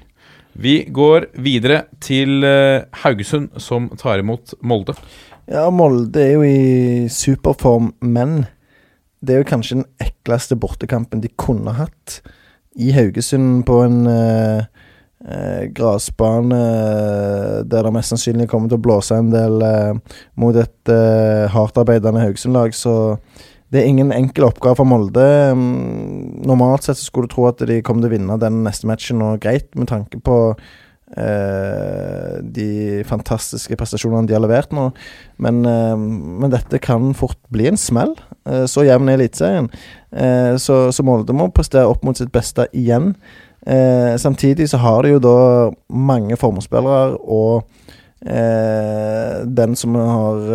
[0.57, 2.41] Vi går videre til
[3.03, 4.95] Haugesund, som tar imot Molde.
[5.45, 8.47] Ja, Molde er jo i superform, men
[9.21, 12.17] det er jo kanskje den ekleste bortekampen de kunne hatt.
[12.77, 14.65] I Haugesund på en eh,
[15.25, 20.57] eh, grasbane eh, der det mest sannsynlig kommer til å blåse en del eh, mot
[20.57, 23.17] et eh, hardtarbeidende Haugesund-lag, så
[23.73, 25.25] det er ingen enkel oppgave for Molde.
[25.57, 28.87] Mm, Normalt sett så skulle du tro at de kom til å vinne den neste
[28.87, 30.37] matchen, og greit, med tanke på
[31.15, 34.89] eh, de fantastiske prestasjonene de har levert nå.
[35.39, 38.15] Men, eh, men dette kan fort bli en smell.
[38.45, 39.71] Eh, så jevn er Eliteserien.
[40.57, 43.11] Så, så Molde må prestere opp mot sitt beste igjen.
[44.17, 45.39] Samtidig så har de jo da
[45.91, 47.67] mange formspillere, og
[48.23, 50.47] den som har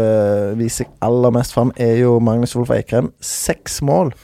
[0.57, 3.13] vist seg aller mest fram, er jo Magnus Wolff Eikrem.
[3.21, 4.15] Seks mål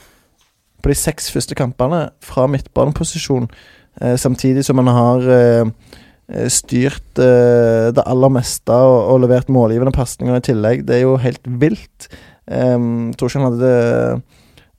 [0.81, 3.45] på de seks første kampene fra midtbaneposisjon.
[4.17, 5.29] Samtidig som han har
[6.51, 10.85] styrt eh, det aller meste og, og levert målgivende pasninger i tillegg.
[10.87, 12.09] Det er jo helt vilt.
[12.49, 13.73] Um, tror ikke han hadde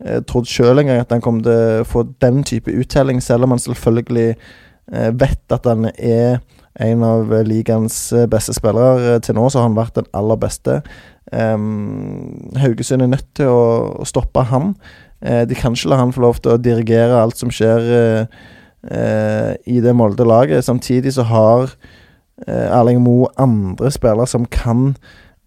[0.02, 3.54] uh, trodd sjøl engang at han kom til å få den type uttelling, selv om
[3.54, 6.40] han selvfølgelig uh, vet at han er
[6.78, 9.16] en av eh, ligaens eh, beste spillere.
[9.16, 10.80] Eh, Til nå så har han vært den aller beste.
[11.30, 13.64] Um, Haugesund er nødt til å,
[14.02, 14.74] å stoppe ham.
[15.20, 18.22] Uh, de kan ikke la han få lov til å dirigere alt som skjer eh,
[18.22, 18.48] eh,
[18.80, 20.64] i det Molde-laget.
[20.64, 21.74] Samtidig så har
[22.48, 24.94] eh, Erling Moe andre spillere som kan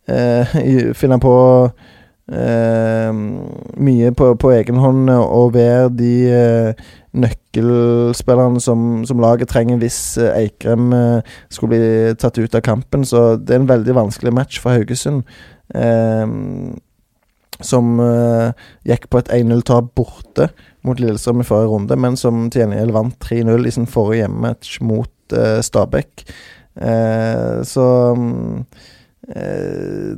[0.08, 1.36] eh, finne på
[2.32, 3.14] eh,
[3.78, 10.18] mye på, på egen hånd og være de eh, nøkkelspillerne som, som laget trenger hvis
[10.18, 13.06] eh, Eikrem eh, skulle bli tatt ut av kampen.
[13.06, 15.24] Så det er en veldig vanskelig match for Haugesund.
[15.76, 16.28] Eh,
[17.64, 20.50] som eh, gikk på et 1-0-tap borte
[20.84, 24.82] mot Lillestrøm i forrige runde, men som til gjengjeld vant 3-0 i sin forrige hjemmematch
[24.84, 26.26] mot eh, Stabæk.
[26.76, 27.88] Eh, så
[29.36, 30.14] eh,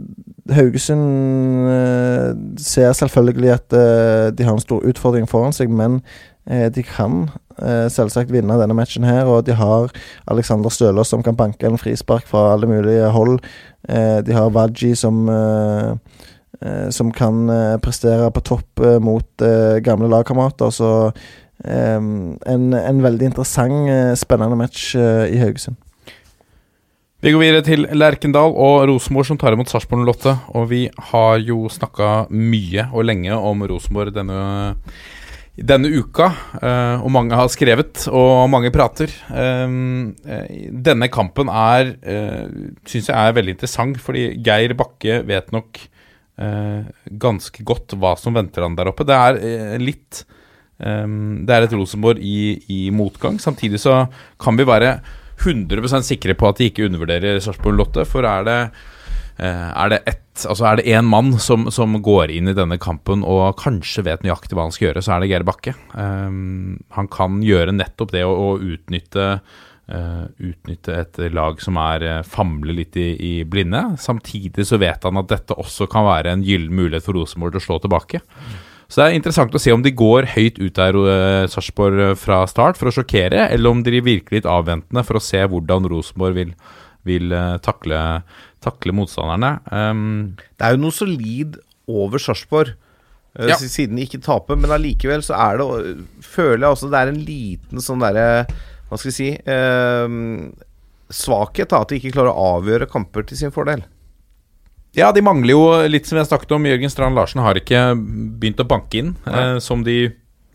[0.56, 2.30] Haugesund eh,
[2.62, 6.02] ser selvfølgelig at eh, de har en stor utfordring foran seg, men
[6.50, 7.28] eh, de kan
[7.88, 9.94] selvsagt vinne denne matchen her, og de har
[10.28, 13.38] Alexander Stølås som kan banke en frispark fra alle mulige hold.
[14.28, 15.94] De har Waji som eh,
[16.90, 20.72] som kan eh, prestere på topp eh, mot eh, gamle lagkamerater.
[20.74, 20.92] Så
[21.64, 25.78] eh, en, en veldig interessant, eh, spennende match eh, i Haugesund.
[27.24, 30.36] Vi går videre til Lerkendal og Rosenborg som tar imot Sarpsborg 08.
[30.58, 34.42] Og vi har jo snakka mye og lenge om Rosenborg denne,
[35.58, 36.28] denne uka.
[36.62, 39.10] eh, og mange har skrevet, og mange prater.
[39.34, 39.80] Eh,
[40.86, 41.96] denne kampen er
[42.86, 45.92] syns jeg er veldig interessant, fordi Geir Bakke vet nok eh,
[46.36, 49.08] ganske godt hva som venter han der oppe.
[49.08, 50.26] Det er eh, litt
[50.78, 53.40] um, Det er et Rosenborg i, i motgang.
[53.40, 54.04] Samtidig så
[54.42, 54.98] kan vi være
[55.40, 58.06] 100% sikre på at de ikke undervurderer Sarpsborg Lotte.
[58.08, 58.60] For er det
[59.40, 60.68] eh, er det ett Altså
[61.08, 64.90] mann som, som går inn i denne kampen og kanskje vet nøyaktig hva han skal
[64.90, 65.72] gjøre, så er det Geir Bakke.
[65.96, 69.30] Um, han kan gjøre nettopp det å, å utnytte
[69.92, 73.82] eh, utnytte et lag som er uh, famler litt i, i blinde.
[74.02, 77.64] Samtidig så vet han at dette også kan være en gyllen mulighet for Rosenborg til
[77.64, 78.24] å slå tilbake.
[78.86, 82.16] Så det er interessant å se om de går høyt ut der, uh, Sarpsborg, uh,
[82.20, 85.90] fra start for å sjokkere, eller om de virker litt avventende for å se hvordan
[85.90, 86.56] Rosenborg vil,
[87.08, 88.00] vil uh, takle,
[88.66, 89.58] takle motstanderne.
[89.74, 91.58] Um, Det er jo noe solid
[91.90, 92.76] over Sarpsborg.
[93.36, 93.58] Ja.
[93.60, 95.66] Siden de ikke taper, men allikevel så er det
[96.24, 98.46] Føler jeg også det er en liten sånn derre
[98.90, 100.16] Hva skal vi si eh,
[101.16, 101.84] Svakhet, da.
[101.84, 103.84] At de ikke klarer å avgjøre kamper til sin fordel.
[104.96, 106.66] ja, de mangler jo litt som vi har snakket om.
[106.66, 107.92] Jørgen Strand Larsen har ikke
[108.40, 110.10] begynt å banke inn eh, som de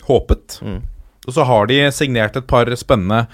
[0.08, 0.58] håpet.
[0.64, 0.80] Mm.
[1.28, 3.26] Og så har de signert et par spennende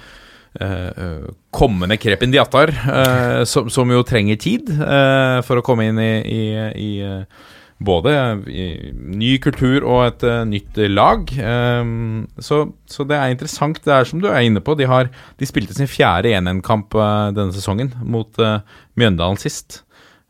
[0.60, 6.00] eh, kommende Krepin Diatar, eh, som, som jo trenger tid eh, for å komme inn
[6.02, 6.42] i, i,
[6.74, 7.46] i eh,
[7.82, 8.12] både
[8.46, 11.28] ny kultur og et eh, nytt lag.
[11.36, 13.82] Um, så, så det er interessant.
[13.84, 14.76] Det er som du er inne på.
[14.78, 18.62] De, har, de spilte sin fjerde 1-1-kamp eh, denne sesongen mot eh,
[18.96, 19.82] Mjøndalen sist.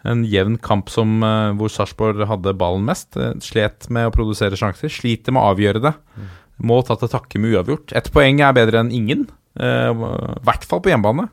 [0.06, 1.18] En jevn kamp som,
[1.58, 3.16] hvor Sarpsborg hadde ballen mest.
[3.42, 4.92] slet med å produsere sjanser.
[4.92, 5.92] Sliter med å avgjøre det.
[6.62, 7.90] Må ta til takke med uavgjort.
[7.98, 9.24] Ett poeng er bedre enn ingen.
[9.58, 11.26] I hvert fall på hjemmebane.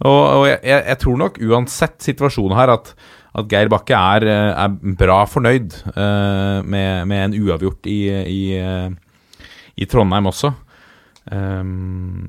[0.00, 2.90] Og, og jeg, jeg tror nok uansett situasjonen her at,
[3.38, 8.42] at Geir Bakke er, eh, er bra fornøyd uh, med, med en uavgjort i, i,
[9.78, 10.50] i Trondheim også.
[11.30, 12.26] Um,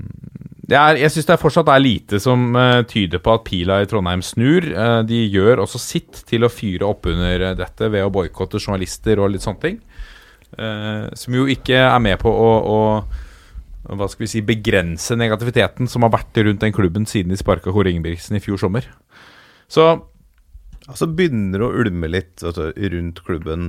[0.69, 3.89] er, jeg syns det er fortsatt er lite som uh, tyder på at pila i
[3.89, 4.69] Trondheim snur.
[5.07, 9.33] De gjør også sitt til å fyre opp under dette ved å boikotte journalister og
[9.33, 9.81] litt sånne ting.
[10.51, 12.79] Som jo ikke er med på å, å
[13.95, 17.71] hva skal vi si, begrense negativiteten som har vært rundt den klubben siden de sparka
[17.71, 18.89] Kåre Ingebrigtsen i fjor sommer.
[19.71, 19.87] Så
[20.89, 23.67] Altså begynner det å ulme litt vet du, rundt klubben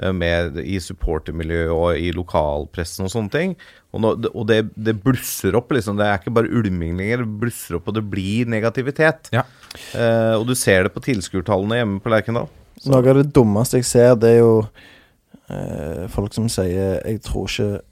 [0.00, 3.54] eh, med, i supportermiljøet og i lokalpressen og sånne ting.
[3.94, 5.96] Og, nå, og det, det blusser opp, liksom.
[6.00, 7.24] Det er ikke bare ulming lenger.
[7.24, 9.32] Det blusser opp, og det blir negativitet.
[9.34, 9.46] Ja.
[9.96, 12.50] Eh, og du ser det på tilskuertallene hjemme på Lerkendal.
[12.84, 14.54] Noe av det dummeste jeg ser, det er jo
[15.48, 17.82] eh, folk som sier 'Jeg tror ikke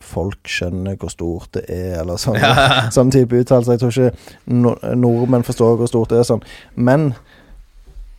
[0.00, 2.38] folk skjønner hvor stort det er', eller sånn.
[2.96, 3.76] sånn type uttalelser.
[3.76, 6.28] Jeg tror ikke no nordmenn forstår hvor stort det er.
[6.30, 7.12] sånn Men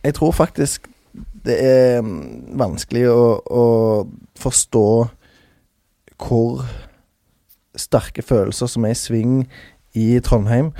[0.04, 0.88] jeg tror faktisk
[1.46, 3.66] det er mm, vanskelig å, å
[4.38, 4.86] forstå
[6.22, 6.62] hvor
[7.78, 9.36] sterke følelser som er i sving
[9.98, 10.70] i Trondheim.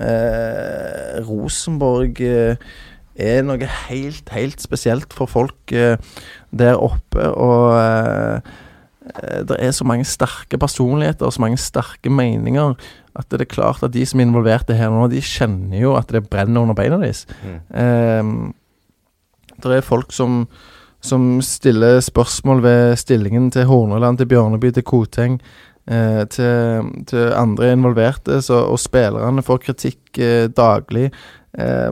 [0.00, 2.72] Eh, Rosenborg eh,
[3.20, 5.96] er noe helt, helt spesielt for folk eh,
[6.56, 7.28] der oppe.
[7.32, 8.52] Og eh,
[9.12, 12.76] eh, det er så mange sterke personligheter og så mange sterke meninger
[13.18, 16.08] at det er klart at de som er involverte her nå, de kjenner jo at
[16.14, 17.26] det brenner under beina deres.
[17.44, 18.54] Mm.
[19.70, 20.46] Det er folk som
[21.02, 25.40] som stiller spørsmål ved stillingen til Horneland, til Bjørneby, til Koteng,
[25.90, 31.10] eh, til, til andre involverte, så, og spillerne får kritikk eh, daglig.
[31.58, 31.90] Eh,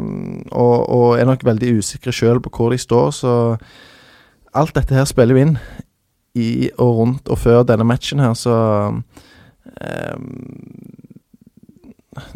[0.53, 3.35] og, og er nok veldig usikre sjøl på hvor de står, så
[4.55, 5.59] alt dette her spiller jo inn
[6.39, 8.57] i og rundt og før denne matchen her, så
[9.83, 10.17] eh,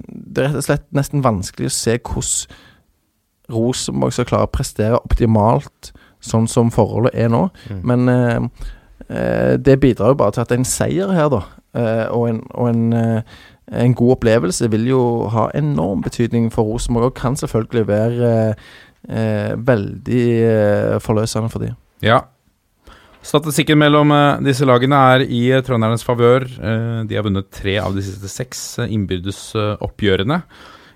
[0.09, 2.62] Det er rett og slett nesten vanskelig å se hvordan
[3.52, 5.92] Rosenborg skal klare å prestere optimalt
[6.24, 7.46] sånn som forholdet er nå.
[7.68, 7.80] Mm.
[7.90, 8.68] Men eh,
[9.09, 11.42] eh, det bidrar jo bare til at en seier her, da,
[11.76, 13.40] eh, og, en, og en, eh,
[13.85, 15.02] en god opplevelse vil jo
[15.35, 18.30] ha enorm betydning for Rosenborg, og kan selvfølgelig være
[19.09, 20.28] eh, veldig
[21.04, 21.76] forløsende for dem.
[22.04, 22.24] Ja.
[23.24, 24.11] Statistikken mellom
[24.44, 26.44] disse lagene er i trøndernes favør.
[27.09, 29.38] De har vunnet tre av de siste seks innbyrdes
[29.80, 30.42] oppgjørene.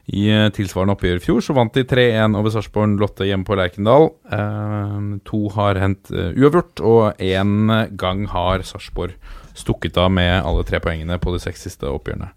[0.08, 3.58] I eh, tilsvarende oppgjør i fjor så vant de 3-1 over Sarpsborg Lotte hjemme på
[3.58, 4.08] Lerkendal.
[4.32, 7.68] Eh, to har hendt eh, uavgjort, og én
[8.00, 9.18] gang har Sarpsborg
[9.58, 12.32] stukket av med alle tre poengene på de seks siste oppgjørene.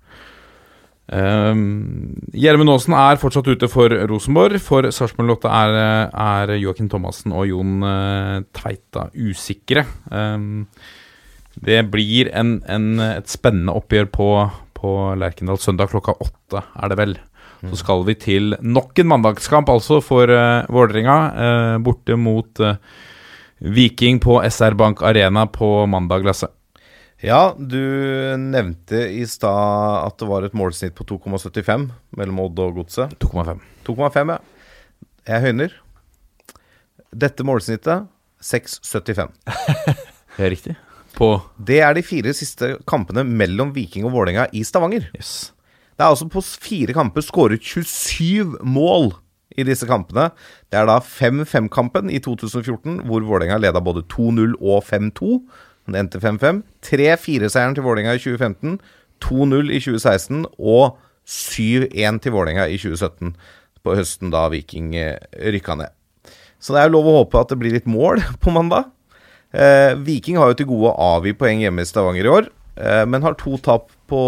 [1.11, 4.61] Gjermund Aasen er fortsatt ute for Rosenborg.
[4.63, 5.75] For Sarpsborg Lotte er,
[6.07, 9.83] er Joakim Thomassen og Jon eh, Tveita usikre.
[11.61, 14.29] Det blir en, en, et spennende oppgjør på,
[14.77, 17.19] på Lerkendal søndag klokka åtte, er det vel.
[17.69, 21.17] Så skal vi til nok en mandagskamp, altså, for uh, Vålerenga.
[21.35, 22.79] Uh, borte mot uh,
[23.61, 26.49] Viking på SR Bank Arena på mandag, Lasse.
[27.21, 27.77] Ja, du
[28.41, 31.85] nevnte i stad at det var et målsnitt på 2,75
[32.17, 33.13] mellom Odd og Godset.
[33.21, 33.61] 2,5.
[33.85, 34.39] 2,5, ja.
[35.29, 35.75] Jeg høyner.
[37.13, 38.09] Dette målsnittet
[38.41, 39.29] 6,75.
[40.37, 40.73] Det er riktig.
[41.13, 45.11] På Det er de fire siste kampene mellom Viking og Vålerenga i Stavanger.
[45.13, 45.51] Yes.
[46.01, 49.11] Det er altså på fire kamper skåret 27 mål
[49.53, 50.31] i disse kampene.
[50.73, 55.35] Det er da 5-5-kampen i 2014, hvor Vålerenga leda både 2-0 og 5-2.
[55.93, 56.63] Det endte 5-5.
[56.87, 58.79] 3-4-seieren til Vålerenga i 2015.
[59.21, 60.97] 2-0 i 2016 og
[61.29, 63.35] 7-1 til Vålerenga i 2017,
[63.85, 65.19] på høsten da Viking eh,
[65.53, 65.93] rykka ned.
[66.57, 68.89] Så det er jo lov å håpe at det blir litt mål på mandag.
[69.53, 73.23] Eh, Viking har jo til gode å avgi poeng hjemme i Stavanger i år, men
[73.25, 74.19] har to tap på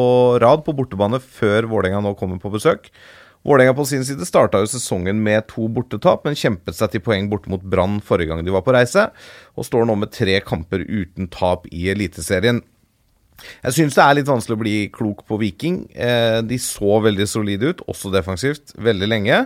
[0.44, 2.90] rad på bortebane før Vålerenga nå kommer på besøk.
[3.44, 7.28] Vålerenga på sin side starta jo sesongen med to bortetap, men kjempet seg til poeng
[7.32, 9.10] borte mot Brann forrige gang de var på reise,
[9.60, 12.62] og står nå med tre kamper uten tap i Eliteserien.
[13.66, 15.82] Jeg syns det er litt vanskelig å bli klok på Viking.
[15.92, 19.44] Eh, de så veldig solide ut, også defensivt, veldig lenge.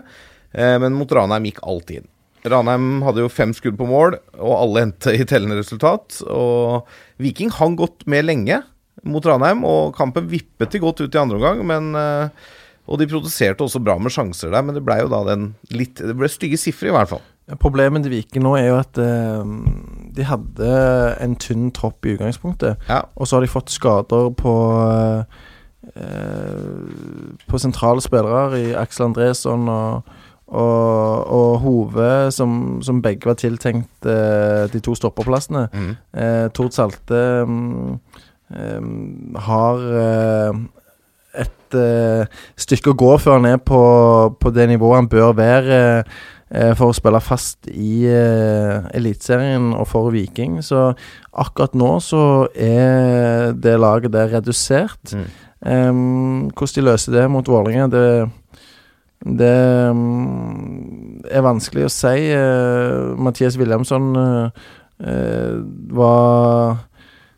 [0.53, 2.05] Eh, men mot Ranheim gikk alt inn.
[2.47, 6.19] Ranheim hadde jo fem skudd på mål, og alle endte i tellende resultat.
[6.29, 6.85] Og
[7.23, 8.61] Viking hang godt med lenge
[9.09, 11.63] mot Ranheim, og kampen vippet de godt ut i andre omgang.
[11.67, 12.53] Men, eh,
[12.87, 15.99] og de produserte også bra med sjanser der, men det ble jo da den litt
[15.99, 17.25] Det ble stygge sifre, i hvert fall.
[17.63, 19.51] Problemet til Viking nå er jo at eh,
[20.17, 20.71] de hadde
[21.23, 22.81] en tynn tropp i utgangspunktet.
[22.89, 23.05] Ja.
[23.15, 24.53] Og så har de fått skader på
[25.95, 30.11] eh, På sentrale spillere i Aksel Andresson og,
[30.47, 35.69] og, og Hove, som, som begge var tiltenkt eh, de to stopperplassene.
[35.71, 35.93] Mm.
[36.19, 40.59] Eh, Tord Salte eh, har eh,
[41.43, 43.81] et eh, stykke å gå før han er på,
[44.39, 49.89] på det nivået han bør være eh, for å spille fast i uh, Eliteserien og
[49.91, 50.61] for Viking.
[50.63, 50.93] Så
[51.35, 52.21] akkurat nå så
[52.55, 55.11] er det laget der redusert.
[55.11, 55.27] Mm.
[55.57, 58.07] Um, hvordan de løser det mot Vålerenga, det
[59.25, 62.29] det um, er vanskelig å si.
[62.31, 64.67] Uh, Mathias Williamson uh,
[65.01, 65.57] eh,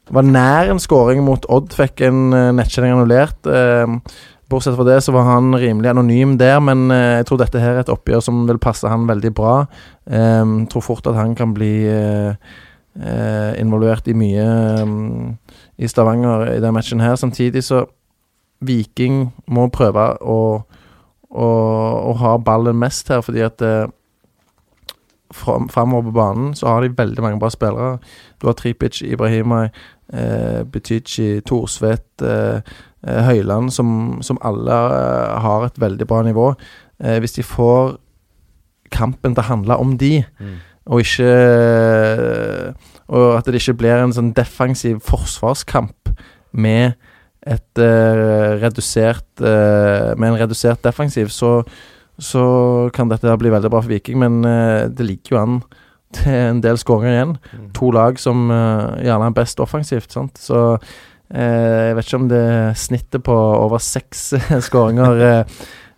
[0.09, 3.45] var var nær en skåring mot Odd, fikk en uh, nettkjenning annullert.
[3.45, 3.97] Eh,
[4.49, 7.77] bortsett fra det så var han rimelig anonym der, men eh, jeg tror dette her
[7.77, 9.53] er et oppgjør som vil passe han veldig bra.
[10.09, 12.33] Jeg tror fort at han kan bli eh,
[12.97, 14.47] eh, involvert i mye
[14.89, 15.29] mm,
[15.77, 17.15] i Stavanger i den matchen her.
[17.15, 17.85] Samtidig så
[18.65, 20.39] Viking må prøve å,
[21.29, 21.47] å,
[22.09, 23.85] å ha ballen mest her, fordi at eh,
[25.31, 27.99] framover på banen så har de veldig mange bra spillere.
[28.39, 29.69] Du har Tripic, Ibrahimai,
[30.13, 32.61] eh, Butichi, Thorsvedt, eh,
[33.07, 36.53] eh, Høyland, som, som alle eh, har et veldig bra nivå.
[37.03, 37.97] Eh, hvis de får
[38.91, 40.23] kampen til å handle om de,
[40.89, 41.29] og ikke
[43.09, 46.09] Og at det ikke blir en sånn defensiv forsvarskamp
[46.51, 46.95] med
[47.45, 51.63] et eh, redusert eh, Med en redusert defensiv, så
[52.19, 55.53] så kan dette bli veldig bra for Viking, men eh, det ligger jo an
[56.15, 57.35] til en del skåringer igjen.
[57.77, 60.39] To lag som eh, gjerne er best offensivt, sant.
[60.41, 62.45] Så eh, jeg vet ikke om det
[62.81, 64.31] snittet på over seks
[64.67, 65.45] skåringer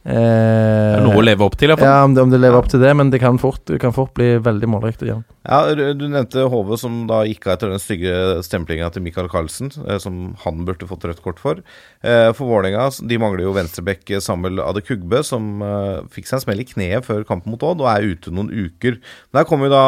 [0.05, 1.87] eh, Det er noe å leve opp til, iallfall.
[1.89, 3.93] Ja, om det, om det lever opp til det, men det kan fort, det kan
[3.95, 5.23] fort bli veldig målrikt igjen.
[5.45, 9.29] Ja, du du nevnte HV, som da gikk av etter den stygge stemplinga til Michael
[9.31, 11.61] Carlsen, eh, som han burde fått rødt kort for.
[12.03, 16.61] Eh, For Vålerenga, de mangler jo venstrebekk Samuel Adekugbe, som eh, fikk seg en smell
[16.61, 18.99] i kneet før kampen mot Odd, og er ute noen uker.
[19.33, 19.85] Der kom jo da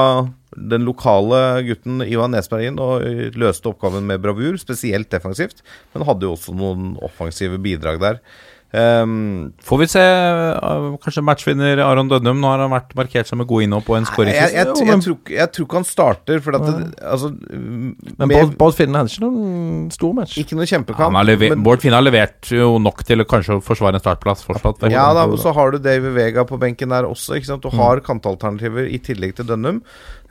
[0.54, 6.06] den lokale gutten Ivan Nesberg inn og eh, løste oppgaven med bravur, spesielt defensivt, men
[6.06, 8.20] hadde jo også noen offensive bidrag der.
[8.74, 12.40] Um, Får vi se uh, kanskje matchvinner Aron Dønnum.
[12.42, 14.90] Nå har han vært markert som en god innhopp og en jeg, jeg, jeg, tror-
[14.90, 19.14] jeg, jeg tror ikke han starter, for at det, altså, Men med- Bård, Finne hadde
[19.14, 20.40] ikke noen stor match.
[20.42, 21.14] Ikke noe kjempekamp.
[21.14, 24.42] Ja, lever, men- Bård Finne har levert jo nok til å kanskje forsvare en startplass
[24.48, 24.90] fortsatt.
[24.90, 27.38] Ja da, og så har du David Vega på benken der også.
[27.38, 27.62] Ikke sant?
[27.62, 29.84] Du har kantalternativer i tillegg til Dønnum.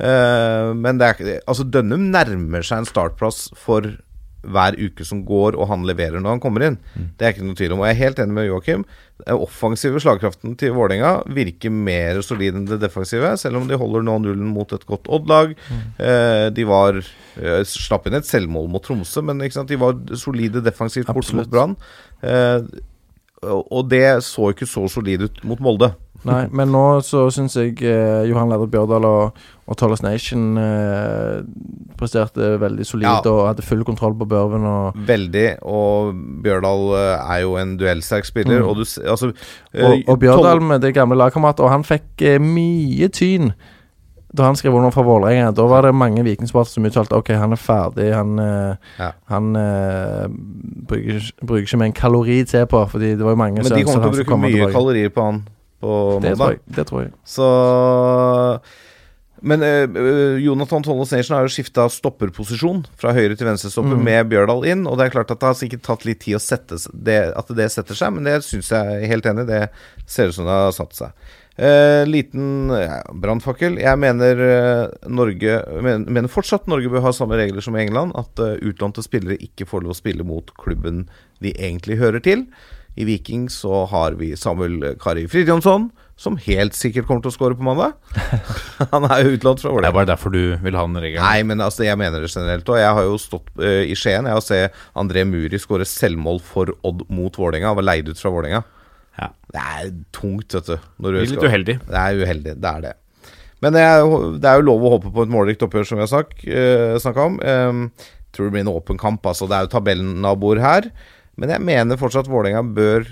[0.03, 3.87] Uh, men det er ikke Altså, Dønnum nærmer seg en startplass for
[4.43, 6.77] hver uke som går, og han leverer når han kommer inn.
[7.19, 7.83] Det er ikke noe tvil om.
[7.83, 8.85] Og jeg er helt enig med Joakim.
[9.23, 14.07] Den offensive slagkraften til Vålerenga virker mer solid enn det defensive, selv om de holder
[14.07, 15.55] nå nullen mot et godt Odd-lag.
[16.03, 21.13] Eh, de var eh, slapp inn et selvmål mot Tromsø, men de var solide defensivt
[21.13, 21.77] borte mot Brann.
[22.23, 22.67] Eh,
[23.43, 25.93] og det så ikke så solid ut mot Molde.
[26.25, 31.41] Nei, men nå så syns jeg eh, Johan Leder Bjørdal og, og Tollers Nation eh,
[31.99, 33.17] presterte veldig solid Ja.
[33.27, 35.49] og hadde full kontroll på Børven og Veldig.
[35.67, 36.15] Og
[36.45, 38.63] Bjørdal eh, er jo en duellsterk spiller.
[38.63, 38.69] Mm.
[38.71, 39.33] Og du s- altså
[39.75, 43.53] eh, Og, og Bjørdal med det gamle lagkameratet, og han fikk eh, mye tyn
[44.33, 45.51] da han skrev under for Vålerenga.
[45.53, 49.11] Da var det mange vikingsportere som uttalte ok, han er ferdig, han, eh, Ja.
[49.29, 50.23] han eh,
[50.89, 53.83] bruker, bruker ikke med en kalori til på, fordi det var jo mange Men de
[53.85, 55.43] kommer til å bruke mye kalorier på han
[55.83, 56.63] på Det tror jeg.
[56.79, 57.13] Det tror jeg.
[57.27, 57.49] Så
[59.43, 64.31] Men eh, Jonathan Tolle Nation har jo skifta stopperposisjon fra høyre til venstre stopper med
[64.31, 64.87] Bjørdal inn.
[64.87, 67.51] Og det er klart at det har sikkert tatt litt tid å sette det, at
[67.59, 69.49] det setter seg, men det syns jeg helt enig.
[69.51, 69.65] Det
[70.07, 71.33] ser ut som det har satt seg.
[71.57, 73.77] Eh, liten ja, brannfakkel.
[73.83, 78.15] Jeg mener eh, Norge men, mener fortsatt Norge bør ha samme regler som England.
[78.17, 81.05] At uh, utlånte spillere ikke får lov å spille mot klubben
[81.45, 82.47] de egentlig hører til.
[82.95, 85.89] I Viking så har vi Samuel Kari Fridtjonsson,
[86.21, 87.95] som helt sikkert kommer til å skåre på mandag.
[88.93, 91.25] Han er jo utlånt fra Det er bare derfor du vil ha den regelen.
[91.25, 92.69] Nei, men altså, jeg mener det generelt.
[92.69, 96.43] Og jeg har jo stått uh, i Skien jeg har sett André Muri skåre selvmål
[96.45, 97.73] for Odd mot Vålerenga.
[97.73, 98.61] Han var leid ut fra Vålerenga.
[99.19, 99.31] Ja.
[99.53, 100.91] Det er tungt, vet du.
[101.01, 101.79] Når du litt skal- uheldig.
[101.89, 102.95] Det er uheldig, det er det.
[103.63, 104.05] Men det er,
[104.43, 107.29] det er jo lov å håpe på et målrikt oppgjør, som vi har uh, snakka
[107.31, 107.41] om.
[107.41, 107.83] Um,
[108.35, 109.25] tror det blir en åpen kamp.
[109.27, 109.49] Altså.
[109.49, 110.89] Det er jo tabellnaboer her.
[111.41, 113.07] Men jeg mener fortsatt Vålerenga bør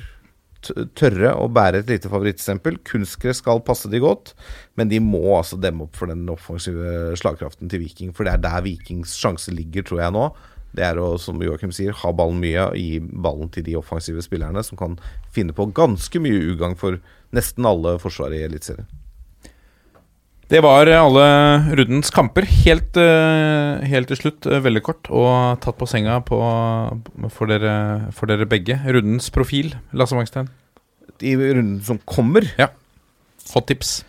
[0.99, 2.77] tørre å bære et lite favorittstempel.
[2.85, 4.35] Kunstgress skal passe de godt,
[4.77, 8.13] men de må altså demme opp for den offensive slagkraften til Viking.
[8.17, 10.27] For det er der Vikings sjanse ligger, tror jeg nå.
[10.77, 14.23] Det er å, som Joakim sier, ha ballen mye og gi ballen til de offensive
[14.23, 15.01] spillerne som kan
[15.35, 17.01] finne på ganske mye ugagn for
[17.35, 19.00] nesten alle forsvar i Eliteserien.
[20.51, 21.27] Det var alle
[21.79, 22.43] rundens kamper.
[22.65, 26.41] Helt, eh, helt til slutt, eh, veldig kort, og tatt på senga på,
[27.31, 28.75] for, dere, for dere begge.
[28.83, 30.49] Rundens profil, Lasse Wangstein.
[31.23, 32.69] I runden som kommer Ja.
[33.55, 34.03] Hot tips.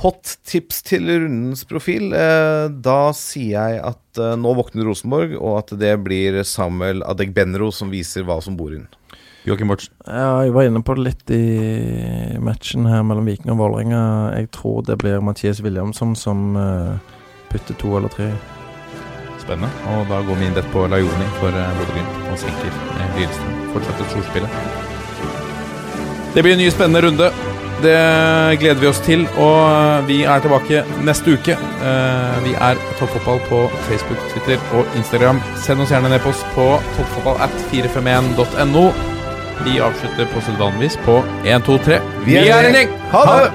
[0.00, 2.08] Hot tips til rundens profil.
[2.14, 7.70] Eh, da sier jeg at eh, nå våkner Rosenborg, og at det blir Samuel Adegbenro
[7.70, 8.88] som viser hva som bor inn.
[9.46, 9.94] Joakim Bortsen.
[10.06, 14.02] Ja, jeg var inne på det litt i matchen her mellom Viking og Vålerenga.
[14.34, 16.96] Jeg tror det blir Mathias Williamson som eh,
[17.52, 18.32] putter to eller tre.
[19.42, 19.70] Spennende.
[19.94, 23.60] Og da går vi inn rett på Lajoni for uh, Bodø-Glimt og senker uh, Lillestrøm.
[23.76, 24.50] Fortsetter storspillet.
[26.34, 27.30] Det blir en ny spennende runde.
[27.82, 29.26] Det gleder vi oss til.
[29.36, 31.56] Og eh, vi er tilbake neste uke.
[31.90, 35.42] Eh, vi er Toppfotball på Facebook, Twitter og Instagram.
[35.64, 39.15] Send oss gjerne e-post på toppfotball at 451.no.
[39.64, 42.00] Vi avslutter på sedvanligvis på 1, 2, 3.
[42.26, 42.92] Vi er en gjeng!
[43.12, 43.50] Ha det!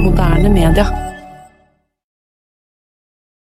[0.00, 1.09] Moderne media.